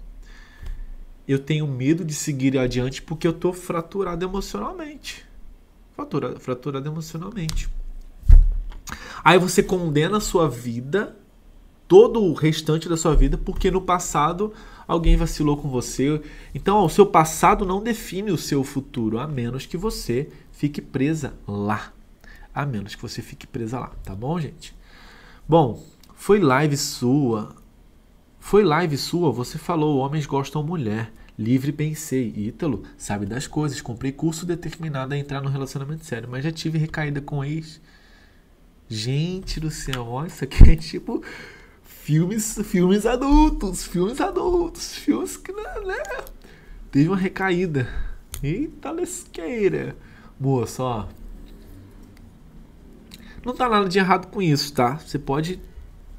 Eu 1.27 1.39
tenho 1.39 1.67
medo 1.67 2.05
de 2.05 2.15
seguir 2.15 2.57
adiante 2.59 3.03
porque 3.03 3.27
eu 3.27 3.33
estou 3.33 3.53
fraturado 3.53 4.25
emocionalmente. 4.25 5.25
Fratura, 5.95 6.39
fraturado 6.39 6.89
emocionalmente. 6.89 7.69
Aí 9.25 9.39
você 9.39 9.63
condena 9.63 10.19
a 10.19 10.21
sua 10.21 10.49
vida, 10.49 11.17
todo 11.89 12.23
o 12.23 12.33
restante 12.33 12.89
da 12.89 12.97
sua 12.97 13.17
vida, 13.17 13.37
porque 13.37 13.71
no 13.71 13.81
passado 13.81 14.53
alguém 14.87 15.17
vacilou 15.17 15.57
com 15.57 15.69
você. 15.69 16.21
Então, 16.55 16.77
ó, 16.77 16.85
o 16.85 16.91
seu 16.91 17.07
passado 17.07 17.65
não 17.65 17.83
define 17.83 18.31
o 18.31 18.39
seu 18.39 18.63
futuro, 18.63 19.19
a 19.19 19.27
menos 19.27 19.67
que 19.67 19.77
você 19.77 20.29
fique 20.53 20.81
presa 20.81 21.35
lá 21.47 21.93
a 22.57 22.65
menos 22.65 22.95
que 22.95 23.03
você 23.03 23.21
fique 23.21 23.47
presa 23.47 23.79
lá, 23.79 23.89
tá 24.03 24.15
bom, 24.15 24.41
gente? 24.41 24.75
Bom, 25.47 25.85
foi 26.15 26.41
live 26.41 26.75
sua. 26.75 27.55
Foi 28.41 28.65
live 28.65 28.97
sua, 28.97 29.31
você 29.31 29.59
falou 29.59 29.99
homens 29.99 30.25
gostam 30.25 30.63
mulher. 30.63 31.13
Livre 31.39 31.71
pensei, 31.71 32.33
Ítalo, 32.35 32.85
sabe 32.97 33.27
das 33.27 33.47
coisas, 33.47 33.83
comprei 33.83 34.11
curso 34.11 34.47
determinado 34.47 35.13
a 35.13 35.19
entrar 35.19 35.43
no 35.43 35.51
relacionamento 35.51 36.07
sério, 36.07 36.31
mas 36.31 36.43
já 36.43 36.51
tive 36.51 36.79
recaída 36.79 37.21
com 37.21 37.45
ex. 37.45 37.79
Gente 38.89 39.61
do 39.61 39.71
céu, 39.71 40.07
olha, 40.07 40.29
isso 40.29 40.43
aqui 40.43 40.71
é 40.71 40.77
tipo 40.77 41.23
filmes, 41.83 42.59
filmes 42.65 43.05
adultos, 43.05 43.85
filmes 43.85 44.19
adultos, 44.19 44.95
filmes 44.95 45.37
que, 45.37 45.53
né? 45.53 45.63
teve 46.91 47.09
uma 47.09 47.19
recaída. 47.19 47.87
Eita 48.43 48.91
lesqueira. 48.93 49.95
Moça, 50.41 50.83
ó. 50.83 51.09
Não 53.47 53.55
tá 53.55 53.69
nada 53.69 53.89
de 53.89 53.97
errado 53.97 54.27
com 54.27 54.43
isso, 54.43 54.75
tá? 54.75 54.97
Você 54.97 55.21
pode 55.21 55.61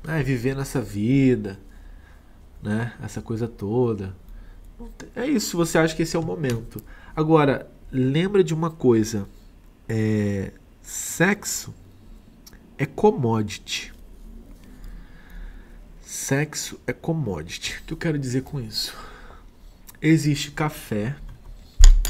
né, 0.02 0.24
viver 0.24 0.56
nessa 0.56 0.82
vida, 0.82 1.60
né? 2.64 2.94
Essa 3.04 3.22
coisa 3.22 3.50
toda. 3.50 4.16
É 5.14 5.28
isso, 5.28 5.58
você 5.58 5.78
acha 5.78 5.94
que 5.94 6.04
esse 6.04 6.16
é 6.16 6.20
o 6.20 6.24
momento. 6.24 6.82
Agora, 7.14 7.70
lembra 7.92 8.42
de 8.42 8.54
uma 8.54 8.72
coisa. 8.72 9.28
É, 9.90 10.54
sexo 10.82 11.76
é 12.78 12.86
commodity. 12.86 13.94
Sexo 16.00 16.80
é 16.88 16.94
commodity. 16.94 17.82
O 17.82 17.88
que 17.88 17.94
eu 17.94 17.98
quero 17.98 18.18
dizer 18.18 18.44
com 18.44 18.58
isso? 18.58 18.96
Existe 20.02 20.50
café 20.52 21.18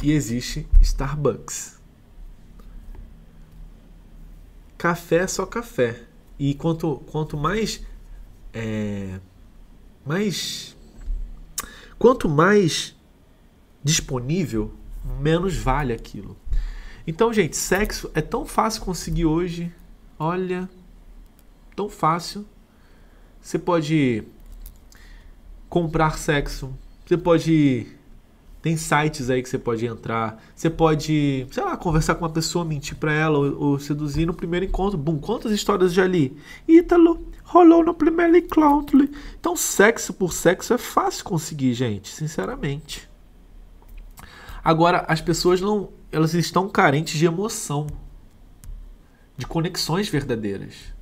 e 0.04 0.12
existe 0.12 0.68
Starbucks. 0.80 1.77
Café 4.78 5.18
é 5.18 5.28
só 5.28 5.46
café. 5.46 6.02
E 6.38 6.54
quanto, 6.54 6.98
quanto 7.12 7.36
mais. 7.36 7.82
É, 8.54 9.20
mais. 10.06 10.76
Quanto 11.98 12.30
mais 12.30 12.96
disponível, 13.84 14.74
menos 15.20 15.56
vale 15.56 15.94
aquilo. 15.94 16.38
Então, 17.08 17.32
gente, 17.32 17.56
sexo 17.56 18.12
é 18.14 18.22
tão 18.22 18.46
fácil 18.46 18.82
conseguir 18.82 19.26
hoje. 19.26 19.74
Olha, 20.20 20.70
tão 21.76 21.90
fácil. 21.90 22.46
Você 23.42 23.58
pode 23.58 24.24
comprar 25.70 26.18
sexo. 26.18 26.74
Você 27.06 27.18
pode. 27.18 27.88
Tem 28.68 28.76
sites 28.76 29.30
aí 29.30 29.42
que 29.42 29.48
você 29.48 29.58
pode 29.58 29.86
entrar. 29.86 30.44
Você 30.54 30.70
pode, 30.70 31.48
sei 31.50 31.64
lá, 31.64 31.78
conversar 31.78 32.16
com 32.16 32.26
uma 32.26 32.30
pessoa, 32.30 32.66
mentir 32.66 32.98
pra 32.98 33.14
ela 33.14 33.38
ou, 33.38 33.62
ou 33.62 33.80
seduzir 33.80 34.26
no 34.26 34.34
primeiro 34.34 34.66
encontro. 34.66 34.98
Bum, 34.98 35.18
quantas 35.18 35.54
histórias 35.54 35.94
já 35.94 36.06
li? 36.06 36.36
Ítalo, 36.68 37.26
rolou 37.46 37.82
no 37.82 37.94
primeiro 37.94 38.36
encontro. 38.36 39.08
Então, 39.40 39.56
sexo 39.56 40.14
por 40.14 40.34
sexo 40.34 40.74
é 40.74 40.78
fácil 40.78 41.24
conseguir, 41.24 41.74
gente, 41.76 42.10
sinceramente. 42.10 43.10
Agora, 44.62 45.06
as 45.08 45.22
pessoas 45.22 45.62
não. 45.62 45.90
Elas 46.12 46.34
estão 46.34 46.68
carentes 46.68 47.18
de 47.18 47.26
emoção, 47.26 47.88
de 49.38 49.48
conexões 49.48 50.10
verdadeiras. 50.10 50.94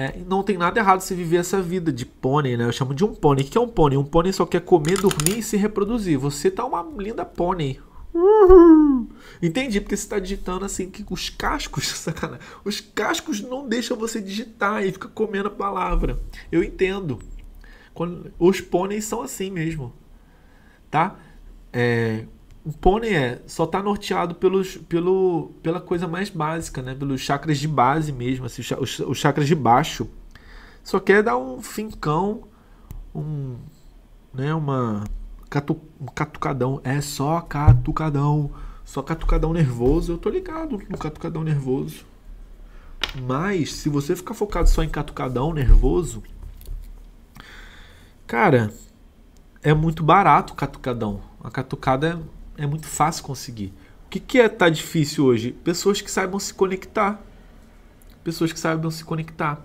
É, 0.00 0.16
não 0.28 0.44
tem 0.44 0.56
nada 0.56 0.78
errado 0.78 1.00
se 1.00 1.12
viver 1.12 1.38
essa 1.38 1.60
vida 1.60 1.92
de 1.92 2.06
pônei, 2.06 2.56
né? 2.56 2.64
Eu 2.64 2.72
chamo 2.72 2.94
de 2.94 3.04
um 3.04 3.12
pônei. 3.12 3.44
O 3.44 3.48
que 3.48 3.58
é 3.58 3.60
um 3.60 3.66
pônei? 3.66 3.98
Um 3.98 4.04
pônei 4.04 4.32
só 4.32 4.46
quer 4.46 4.60
comer, 4.60 5.00
dormir 5.00 5.40
e 5.40 5.42
se 5.42 5.56
reproduzir. 5.56 6.16
Você 6.16 6.52
tá 6.52 6.64
uma 6.64 6.86
linda 6.96 7.24
pônei. 7.24 7.80
Uhum. 8.14 9.08
Entendi, 9.42 9.80
porque 9.80 9.96
você 9.96 10.04
está 10.04 10.20
digitando 10.20 10.64
assim 10.64 10.88
que 10.88 11.04
os 11.10 11.30
cascos, 11.30 11.88
sacanagem, 11.98 12.46
os 12.64 12.80
cascos 12.80 13.40
não 13.40 13.68
deixam 13.68 13.96
você 13.96 14.20
digitar 14.20 14.86
e 14.86 14.92
fica 14.92 15.08
comendo 15.08 15.48
a 15.48 15.50
palavra. 15.50 16.20
Eu 16.50 16.62
entendo. 16.62 17.18
Quando, 17.92 18.32
os 18.38 18.60
pôneis 18.60 19.04
são 19.04 19.22
assim 19.22 19.50
mesmo, 19.50 19.92
tá? 20.88 21.18
É, 21.72 22.24
o 22.64 22.72
pônei 22.72 23.14
é, 23.14 23.42
só 23.46 23.64
está 23.64 23.82
norteado 23.82 24.34
pelos, 24.34 24.76
pelo, 24.76 25.52
pela 25.62 25.80
coisa 25.80 26.06
mais 26.06 26.28
básica, 26.28 26.82
né? 26.82 26.94
Pelos 26.94 27.20
chakras 27.20 27.58
de 27.58 27.68
base 27.68 28.12
mesmo, 28.12 28.46
assim, 28.46 28.62
os, 28.78 28.98
os 28.98 29.18
chakras 29.18 29.46
de 29.46 29.54
baixo. 29.54 30.08
Só 30.82 30.98
quer 30.98 31.22
dar 31.22 31.36
um 31.36 31.62
fincão, 31.62 32.44
um, 33.14 33.56
né, 34.32 34.54
uma 34.54 35.04
catu, 35.48 35.80
um 36.00 36.06
catucadão. 36.06 36.80
É 36.84 37.00
só 37.00 37.40
catucadão, 37.40 38.50
só 38.84 39.02
catucadão 39.02 39.52
nervoso. 39.52 40.12
Eu 40.12 40.18
tô 40.18 40.28
ligado 40.28 40.80
no 40.88 40.98
catucadão 40.98 41.42
nervoso. 41.42 42.04
Mas 43.22 43.74
se 43.74 43.88
você 43.88 44.14
ficar 44.14 44.34
focado 44.34 44.68
só 44.68 44.82
em 44.82 44.88
catucadão 44.88 45.52
nervoso, 45.52 46.22
cara, 48.26 48.72
é 49.62 49.72
muito 49.72 50.02
barato 50.02 50.52
o 50.52 50.56
catucadão. 50.56 51.20
A 51.42 51.50
catucada 51.50 52.08
é, 52.08 52.37
é 52.58 52.66
muito 52.66 52.86
fácil 52.86 53.22
conseguir. 53.24 53.72
O 54.06 54.10
que, 54.10 54.18
que 54.18 54.38
é 54.38 54.48
tá 54.48 54.68
difícil 54.68 55.24
hoje? 55.24 55.52
Pessoas 55.52 56.00
que 56.00 56.10
saibam 56.10 56.40
se 56.40 56.52
conectar. 56.52 57.22
Pessoas 58.24 58.52
que 58.52 58.58
saibam 58.58 58.90
se 58.90 59.04
conectar. 59.04 59.64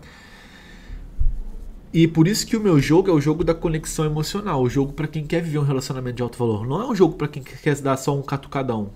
E 1.94 2.08
por 2.08 2.28
isso 2.28 2.46
que 2.46 2.58
o 2.58 2.60
meu 2.60 2.80
jogo 2.80 3.10
é 3.10 3.14
o 3.14 3.22
jogo 3.22 3.44
da 3.44 3.54
conexão 3.54 4.06
emocional, 4.06 4.62
o 4.62 4.70
jogo 4.70 4.94
para 4.94 5.08
quem 5.08 5.26
quer 5.26 5.42
viver 5.42 5.60
um 5.60 5.64
relacionamento 5.64 6.18
de 6.18 6.24
alto 6.24 6.38
valor. 6.38 6.66
Não 6.68 6.82
é 6.82 6.88
um 6.88 6.96
jogo 6.96 7.16
para 7.16 7.28
quem 7.28 7.44
quer 7.44 7.76
dar 7.82 7.98
só 7.98 8.18
um 8.18 8.22
catucadão. 8.22 8.92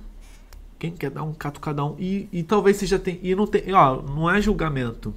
Quem 0.79 0.91
quer 0.91 1.10
dar 1.10 1.23
um 1.23 1.33
catucadão 1.33 1.95
e, 1.97 2.27
e 2.31 2.43
talvez 2.43 2.77
você 2.77 2.86
já 2.86 2.99
tenha 2.99 3.19
e 3.21 3.33
não 3.36 3.47
tem, 3.47 3.73
ó, 3.73 4.01
não 4.01 4.29
é 4.29 4.41
julgamento. 4.41 5.13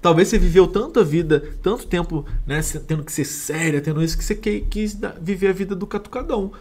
Talvez 0.00 0.28
você 0.28 0.38
viveu 0.38 0.66
tanta 0.66 1.02
vida, 1.02 1.40
tanto 1.62 1.86
tempo, 1.86 2.26
né, 2.46 2.60
tendo 2.86 3.02
que 3.02 3.12
ser 3.12 3.24
séria, 3.24 3.80
tendo 3.80 4.02
isso 4.02 4.16
que 4.16 4.24
você 4.24 4.34
quis 4.34 4.98
viver 5.20 5.48
a 5.48 5.52
vida 5.52 5.74
do 5.74 5.86
catucadão. 5.86 6.52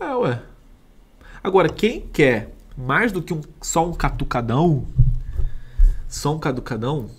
É, 0.00 0.14
ué. 0.14 0.42
Agora, 1.42 1.68
quem 1.68 2.00
quer 2.00 2.54
mais 2.76 3.12
do 3.12 3.22
que 3.22 3.32
um, 3.32 3.40
só 3.60 3.88
um 3.88 3.92
catucadão, 3.92 4.86
só 6.08 6.34
um 6.34 6.38
catucadão, 6.38 7.10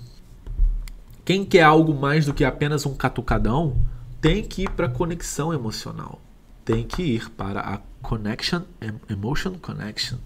quem 1.23 1.45
quer 1.45 1.63
algo 1.63 1.93
mais 1.93 2.25
do 2.25 2.33
que 2.33 2.43
apenas 2.43 2.85
um 2.85 2.95
catucadão, 2.95 3.75
tem 4.19 4.43
que 4.43 4.63
ir 4.63 4.69
para 4.71 4.87
a 4.87 4.89
conexão 4.89 5.53
emocional. 5.53 6.21
Tem 6.65 6.83
que 6.83 7.01
ir 7.01 7.29
para 7.29 7.61
a 7.61 7.77
connection, 8.01 8.61
emotion 9.09 9.53
connection, 9.59 10.17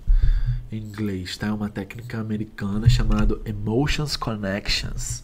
em 0.71 0.77
inglês, 0.77 1.37
tá? 1.37 1.47
É 1.47 1.51
uma 1.51 1.69
técnica 1.69 2.19
americana 2.19 2.89
chamada 2.89 3.39
emotions 3.45 4.15
connections. 4.17 5.23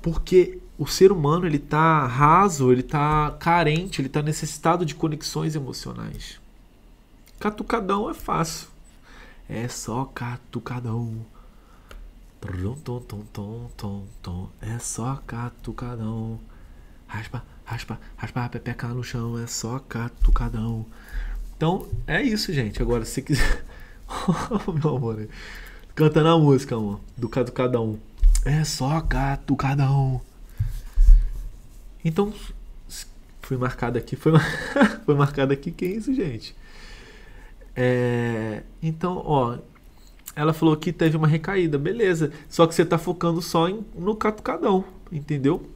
Porque 0.00 0.58
o 0.78 0.86
ser 0.86 1.12
humano 1.12 1.46
ele 1.46 1.58
tá 1.58 2.06
raso, 2.06 2.72
ele 2.72 2.82
tá 2.82 3.36
carente, 3.38 4.00
ele 4.00 4.08
tá 4.08 4.22
necessitado 4.22 4.86
de 4.86 4.94
conexões 4.94 5.54
emocionais. 5.54 6.39
Catucadão 7.40 8.10
é 8.10 8.12
fácil. 8.12 8.68
É 9.48 9.66
só 9.66 10.04
catucadão. 10.04 11.24
Tom, 12.38 12.74
tom, 12.74 13.00
tom, 13.00 13.22
tom, 13.32 13.70
tom, 13.78 14.06
tom. 14.20 14.50
É 14.60 14.78
só 14.78 15.16
catucadão. 15.26 16.38
Raspa, 17.06 17.42
raspa, 17.64 17.98
raspa 18.18 18.44
a 18.44 18.48
pepeca 18.50 18.88
no 18.88 19.02
chão. 19.02 19.38
É 19.38 19.46
só 19.46 19.78
catucadão. 19.78 20.84
Então, 21.56 21.88
é 22.06 22.20
isso, 22.20 22.52
gente. 22.52 22.82
Agora, 22.82 23.06
se 23.06 23.22
quiser. 23.22 23.64
oh, 24.66 24.72
meu 24.72 24.96
amor. 24.96 25.26
Cantando 25.94 26.28
a 26.28 26.38
música, 26.38 26.76
amor. 26.76 27.00
Do 27.16 27.30
catucadão. 27.30 27.98
É 28.44 28.62
só 28.64 29.00
catucadão. 29.00 30.20
Então, 32.04 32.34
foi 33.40 33.56
marcado 33.56 33.96
aqui, 33.96 34.14
foi, 34.14 34.32
foi 35.06 35.14
marcado 35.14 35.54
aqui, 35.54 35.70
que 35.70 35.86
é 35.86 35.88
isso, 35.88 36.14
gente? 36.14 36.54
É, 37.74 38.62
então, 38.82 39.22
ó, 39.24 39.58
ela 40.34 40.52
falou 40.52 40.76
que 40.76 40.92
teve 40.92 41.16
uma 41.16 41.26
recaída, 41.26 41.78
beleza. 41.78 42.32
Só 42.48 42.66
que 42.66 42.74
você 42.74 42.84
tá 42.84 42.98
focando 42.98 43.42
só 43.42 43.68
em, 43.68 43.84
no 43.94 44.14
catucadão, 44.14 44.84
entendeu? 45.10 45.68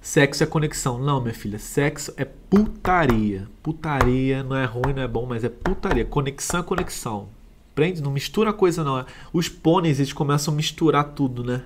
Sexo 0.00 0.44
é 0.44 0.46
conexão. 0.46 0.98
Não, 0.98 1.20
minha 1.20 1.34
filha, 1.34 1.58
sexo 1.58 2.12
é 2.16 2.24
putaria. 2.24 3.48
Putaria 3.62 4.42
não 4.44 4.56
é 4.56 4.64
ruim, 4.64 4.92
não 4.94 5.02
é 5.02 5.08
bom, 5.08 5.26
mas 5.26 5.42
é 5.42 5.48
putaria. 5.48 6.04
Conexão 6.04 6.60
é 6.60 6.62
conexão. 6.62 7.28
Prende, 7.74 8.00
não 8.00 8.12
mistura 8.12 8.52
coisa 8.52 8.84
não. 8.84 9.04
Os 9.32 9.48
pôneis, 9.48 9.98
eles 9.98 10.12
começam 10.12 10.54
a 10.54 10.56
misturar 10.56 11.12
tudo, 11.12 11.42
né? 11.42 11.62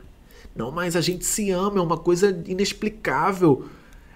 Não, 0.56 0.70
mas 0.70 0.96
a 0.96 1.00
gente 1.00 1.24
se 1.24 1.50
ama, 1.50 1.78
é 1.78 1.82
uma 1.82 1.98
coisa 1.98 2.30
inexplicável. 2.46 3.68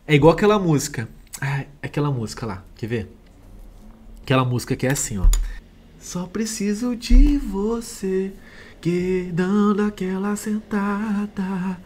É 0.06 0.14
igual 0.14 0.32
aquela 0.32 0.58
música. 0.58 1.08
Ah, 1.40 1.64
aquela 1.82 2.10
música 2.10 2.46
lá, 2.46 2.64
quer 2.76 2.86
ver? 2.86 3.08
Aquela 4.24 4.42
música 4.42 4.74
que 4.74 4.87
é 4.87 4.92
assim, 4.92 5.18
ó. 5.18 5.28
Só 6.00 6.24
preciso 6.24 6.96
de 6.96 7.37
você, 7.37 8.32
que 8.80 9.30
dando 9.34 9.82
aquela 9.82 10.34
sentada. 10.34 11.78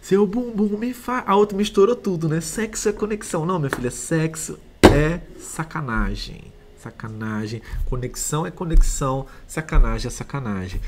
Seu 0.00 0.24
bumbum 0.24 0.78
me 0.78 0.94
faz. 0.94 1.24
A 1.26 1.34
outra 1.34 1.58
misturou 1.58 1.96
tudo, 1.96 2.28
né? 2.28 2.40
Sexo 2.40 2.88
é 2.88 2.92
conexão. 2.92 3.44
Não, 3.44 3.58
minha 3.58 3.70
filha, 3.70 3.90
sexo 3.90 4.56
é 4.82 5.18
sacanagem. 5.36 6.52
Sacanagem. 6.78 7.60
Conexão 7.86 8.46
é 8.46 8.52
conexão. 8.52 9.26
Sacanagem 9.48 10.06
é 10.06 10.10
sacanagem. 10.10 10.80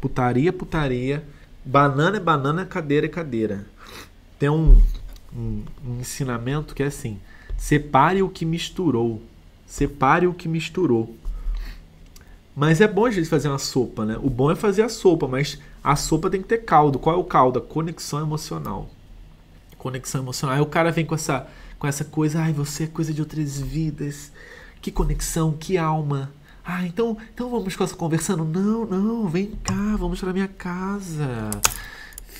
Putaria 0.00 0.48
é 0.48 0.52
putaria 0.52 1.22
Banana 1.62 2.16
é 2.16 2.20
banana, 2.20 2.64
cadeira 2.64 3.04
é 3.04 3.08
cadeira. 3.08 3.66
Tem 4.38 4.48
um, 4.48 4.82
um, 5.36 5.62
um 5.86 6.00
ensinamento 6.00 6.74
que 6.74 6.82
é 6.82 6.86
assim: 6.86 7.20
separe 7.58 8.22
o 8.22 8.30
que 8.30 8.46
misturou. 8.46 9.22
Separe 9.72 10.26
o 10.26 10.34
que 10.34 10.46
misturou. 10.46 11.16
Mas 12.54 12.82
é 12.82 12.86
bom 12.86 13.06
a 13.06 13.10
gente 13.10 13.26
fazer 13.26 13.48
uma 13.48 13.58
sopa, 13.58 14.04
né? 14.04 14.18
O 14.22 14.28
bom 14.28 14.50
é 14.50 14.54
fazer 14.54 14.82
a 14.82 14.88
sopa, 14.90 15.26
mas 15.26 15.58
a 15.82 15.96
sopa 15.96 16.28
tem 16.28 16.42
que 16.42 16.48
ter 16.48 16.58
caldo. 16.58 16.98
Qual 16.98 17.16
é 17.16 17.18
o 17.18 17.24
caldo? 17.24 17.58
A 17.58 17.62
conexão 17.62 18.20
emocional. 18.20 18.90
Conexão 19.78 20.20
emocional. 20.20 20.56
Aí 20.56 20.60
o 20.60 20.66
cara 20.66 20.92
vem 20.92 21.06
com 21.06 21.14
essa 21.14 21.48
com 21.78 21.86
essa 21.86 22.04
coisa, 22.04 22.42
ai, 22.42 22.52
você 22.52 22.84
é 22.84 22.86
coisa 22.86 23.14
de 23.14 23.22
outras 23.22 23.58
vidas. 23.58 24.30
Que 24.82 24.92
conexão, 24.92 25.56
que 25.58 25.78
alma. 25.78 26.30
Ah, 26.62 26.86
então, 26.86 27.16
então 27.32 27.48
vamos 27.48 27.74
conversando. 27.94 28.44
Não, 28.44 28.84
não, 28.84 29.26
vem 29.26 29.52
cá, 29.64 29.96
vamos 29.96 30.20
para 30.20 30.34
minha 30.34 30.48
casa. 30.48 31.50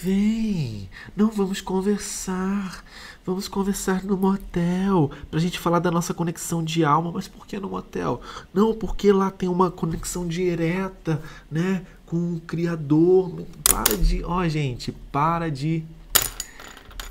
Vem, 0.03 0.89
não 1.17 1.29
vamos 1.29 1.61
conversar. 1.61 2.85
Vamos 3.25 3.47
conversar 3.47 4.03
no 4.03 4.17
motel 4.17 5.13
pra 5.31 5.39
gente 5.39 5.61
falar 5.61 5.79
da 5.79 5.93
nossa 5.93 6.13
conexão 6.13 6.61
de 6.61 6.85
alma. 6.85 7.13
Mas 7.13 7.29
por 7.29 7.47
que 7.47 7.57
no 7.61 7.69
motel? 7.69 8.21
Não, 8.53 8.75
porque 8.75 9.13
lá 9.13 9.31
tem 9.31 9.49
uma 9.49 9.71
conexão 9.71 10.27
direta, 10.27 11.23
né, 11.49 11.87
com 12.05 12.35
o 12.35 12.41
criador. 12.41 13.45
Para 13.63 13.97
de, 13.97 14.25
ó, 14.25 14.49
gente, 14.49 14.91
para 14.91 15.49
de 15.49 15.85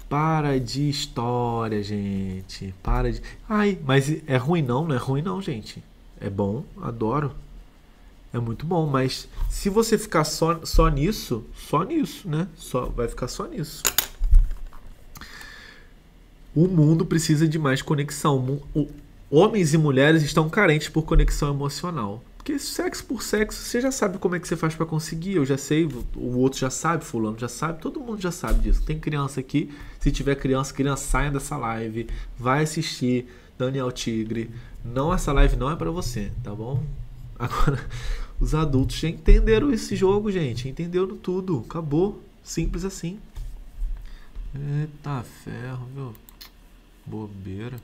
para 0.10 0.60
de 0.60 0.90
história, 0.90 1.82
gente. 1.82 2.74
Para 2.84 3.10
de. 3.10 3.22
Ai, 3.48 3.80
mas 3.86 4.22
é 4.28 4.36
ruim 4.36 4.62
não, 4.62 4.86
não 4.86 4.94
é 4.94 4.98
ruim 4.98 5.22
não, 5.22 5.42
gente. 5.42 5.82
É 6.20 6.30
bom, 6.30 6.66
adoro. 6.82 7.32
É 8.34 8.40
muito 8.40 8.66
bom, 8.66 8.88
mas 8.88 9.28
se 9.50 9.70
você 9.70 9.98
ficar 9.98 10.24
só, 10.24 10.66
só 10.66 10.88
nisso, 10.88 11.44
só 11.54 11.84
nisso, 11.84 12.30
né? 12.30 12.48
Só 12.56 12.86
vai 12.86 13.08
ficar 13.08 13.28
só 13.28 13.46
nisso. 13.46 13.84
O 16.56 16.68
mundo 16.68 17.06
precisa 17.06 17.48
de 17.48 17.60
mais 17.60 17.82
conexão. 17.82 18.62
O, 18.74 18.88
homens 19.30 19.74
e 19.74 19.78
mulheres 19.78 20.24
estão 20.24 20.50
carentes 20.50 20.90
por 20.90 21.04
conexão 21.04 21.54
emocional. 21.54 22.24
Porque 22.38 22.58
sexo 22.58 23.06
por 23.06 23.22
sexo, 23.22 23.62
você 23.62 23.80
já 23.80 23.92
sabe 23.92 24.18
como 24.18 24.36
é 24.36 24.40
que 24.40 24.48
você 24.48 24.58
faz 24.58 24.76
para 24.76 24.86
conseguir. 24.86 25.36
Eu 25.36 25.46
já 25.46 25.58
sei, 25.58 25.88
o 26.16 26.38
outro 26.40 26.60
já 26.60 26.70
sabe, 26.70 27.06
fulano 27.06 27.38
já 27.38 27.48
sabe, 27.48 27.80
todo 27.80 28.00
mundo 28.00 28.20
já 28.20 28.32
sabe 28.32 28.62
disso. 28.62 28.82
Tem 28.84 29.00
criança 29.00 29.40
aqui, 29.40 29.72
se 30.00 30.12
tiver 30.12 30.36
criança, 30.36 30.74
criança 30.74 31.04
saia 31.04 31.30
dessa 31.30 31.56
live, 31.56 32.08
vai 32.38 32.64
assistir 32.64 33.28
Daniel 33.58 33.92
Tigre. 33.92 34.50
Não, 34.84 35.14
essa 35.14 35.32
live 35.32 35.56
não 35.56 35.70
é 35.70 35.76
para 35.76 35.92
você, 35.92 36.32
tá 36.44 36.54
bom? 36.54 36.84
Agora, 37.38 37.80
os 38.42 38.56
adultos 38.56 38.98
já 38.98 39.08
entenderam 39.08 39.72
esse 39.72 39.96
jogo, 39.96 40.32
gente. 40.32 40.68
Entenderam 40.68 41.16
tudo. 41.16 41.64
Acabou. 41.70 42.20
Simples 42.44 42.84
assim. 42.84 43.20
Eita 44.56 45.24
ferro, 45.44 45.88
viu? 45.94 46.14
Bobeira. 47.06 47.78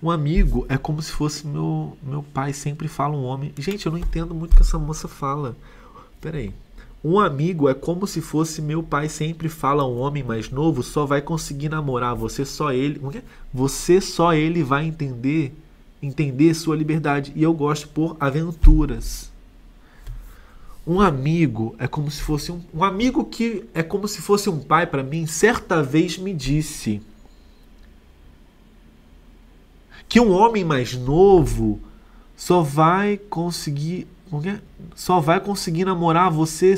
Um 0.00 0.08
amigo 0.08 0.64
é 0.68 0.78
como 0.78 1.02
se 1.02 1.10
fosse 1.10 1.46
meu, 1.46 1.98
meu 2.00 2.22
pai, 2.22 2.52
sempre 2.52 2.86
fala 2.86 3.16
um 3.16 3.24
homem. 3.24 3.52
Gente, 3.58 3.86
eu 3.86 3.92
não 3.92 3.98
entendo 3.98 4.34
muito 4.34 4.52
o 4.52 4.56
que 4.56 4.62
essa 4.62 4.78
moça 4.78 5.08
fala. 5.08 5.56
Peraí. 6.20 6.54
Um 7.02 7.18
amigo 7.18 7.68
é 7.68 7.74
como 7.74 8.06
se 8.06 8.20
fosse 8.20 8.62
meu 8.62 8.82
pai, 8.82 9.08
sempre 9.08 9.48
fala 9.48 9.86
um 9.86 9.98
homem 9.98 10.22
mais 10.22 10.48
novo, 10.48 10.82
só 10.82 11.04
vai 11.04 11.20
conseguir 11.20 11.68
namorar. 11.68 12.14
Você 12.14 12.44
só 12.44 12.72
ele. 12.72 13.00
É? 13.16 13.22
Você 13.52 14.00
só 14.00 14.32
ele 14.32 14.62
vai 14.62 14.86
entender 14.86 15.52
entender 16.04 16.54
sua 16.54 16.76
liberdade. 16.76 17.32
E 17.34 17.42
eu 17.42 17.52
gosto 17.52 17.88
por 17.88 18.16
aventuras. 18.20 19.32
Um 20.86 21.00
amigo 21.00 21.74
é 21.78 21.86
como 21.86 22.10
se 22.10 22.20
fosse 22.20 22.52
um, 22.52 22.60
um 22.74 22.84
amigo 22.84 23.24
que 23.24 23.64
é 23.72 23.82
como 23.82 24.06
se 24.06 24.20
fosse 24.20 24.50
um 24.50 24.60
pai 24.60 24.86
para 24.86 25.02
mim. 25.02 25.26
Certa 25.26 25.82
vez 25.82 26.18
me 26.18 26.34
disse 26.34 27.00
que 30.08 30.20
um 30.20 30.30
homem 30.30 30.62
mais 30.62 30.94
novo 30.94 31.80
só 32.36 32.62
vai 32.62 33.16
conseguir 33.16 34.06
é? 34.44 34.58
só 34.94 35.20
vai 35.20 35.40
conseguir 35.40 35.84
namorar 35.84 36.30
você 36.30 36.74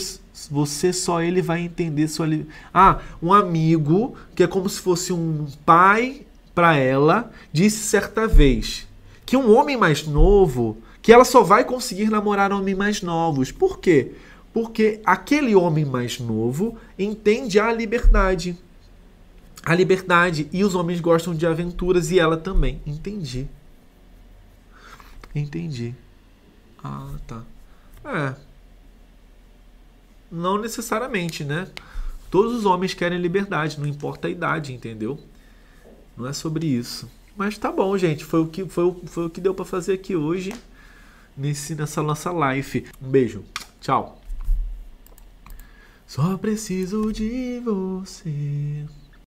você 0.50 0.92
só 0.92 1.22
ele 1.22 1.40
vai 1.40 1.60
entender 1.62 2.06
sua 2.08 2.26
ah 2.72 3.00
um 3.22 3.32
amigo 3.32 4.14
que 4.34 4.42
é 4.42 4.46
como 4.46 4.68
se 4.68 4.80
fosse 4.80 5.12
um 5.12 5.46
pai 5.64 6.26
para 6.54 6.76
ela 6.76 7.30
disse 7.52 7.78
certa 7.78 8.26
vez 8.28 8.86
que 9.26 9.36
um 9.36 9.52
homem 9.54 9.76
mais 9.76 10.06
novo, 10.06 10.78
que 11.02 11.12
ela 11.12 11.24
só 11.24 11.42
vai 11.42 11.64
conseguir 11.64 12.08
namorar 12.08 12.52
homens 12.52 12.76
mais 12.76 13.02
novos. 13.02 13.50
Por 13.50 13.80
quê? 13.80 14.12
Porque 14.54 15.00
aquele 15.04 15.54
homem 15.54 15.84
mais 15.84 16.20
novo 16.20 16.78
entende 16.96 17.58
a 17.58 17.72
liberdade. 17.72 18.56
A 19.64 19.74
liberdade 19.74 20.48
e 20.52 20.62
os 20.62 20.76
homens 20.76 21.00
gostam 21.00 21.34
de 21.34 21.44
aventuras 21.44 22.12
e 22.12 22.20
ela 22.20 22.36
também. 22.36 22.80
Entendi. 22.86 23.48
Entendi. 25.34 25.92
Ah, 26.82 27.10
tá. 27.26 27.42
É. 28.04 28.34
Não 30.30 30.56
necessariamente, 30.56 31.42
né? 31.44 31.68
Todos 32.30 32.54
os 32.54 32.64
homens 32.64 32.94
querem 32.94 33.18
liberdade, 33.18 33.78
não 33.78 33.86
importa 33.86 34.28
a 34.28 34.30
idade, 34.30 34.72
entendeu? 34.72 35.18
Não 36.16 36.26
é 36.26 36.32
sobre 36.32 36.66
isso. 36.66 37.10
Mas 37.36 37.58
tá 37.58 37.70
bom, 37.70 37.96
gente. 37.98 38.24
Foi 38.24 38.40
o 38.40 38.46
que, 38.46 38.64
foi, 38.64 38.84
o, 38.84 39.00
foi 39.06 39.26
o 39.26 39.30
que 39.30 39.40
deu 39.40 39.54
para 39.54 39.64
fazer 39.64 39.92
aqui 39.92 40.16
hoje 40.16 40.54
nesse, 41.36 41.74
nessa 41.74 42.02
nossa 42.02 42.30
live. 42.30 42.86
Um 43.00 43.08
beijo. 43.08 43.44
Tchau. 43.80 44.20
Só 46.06 46.36
preciso 46.38 47.12
de 47.12 47.60
você. 47.64 48.86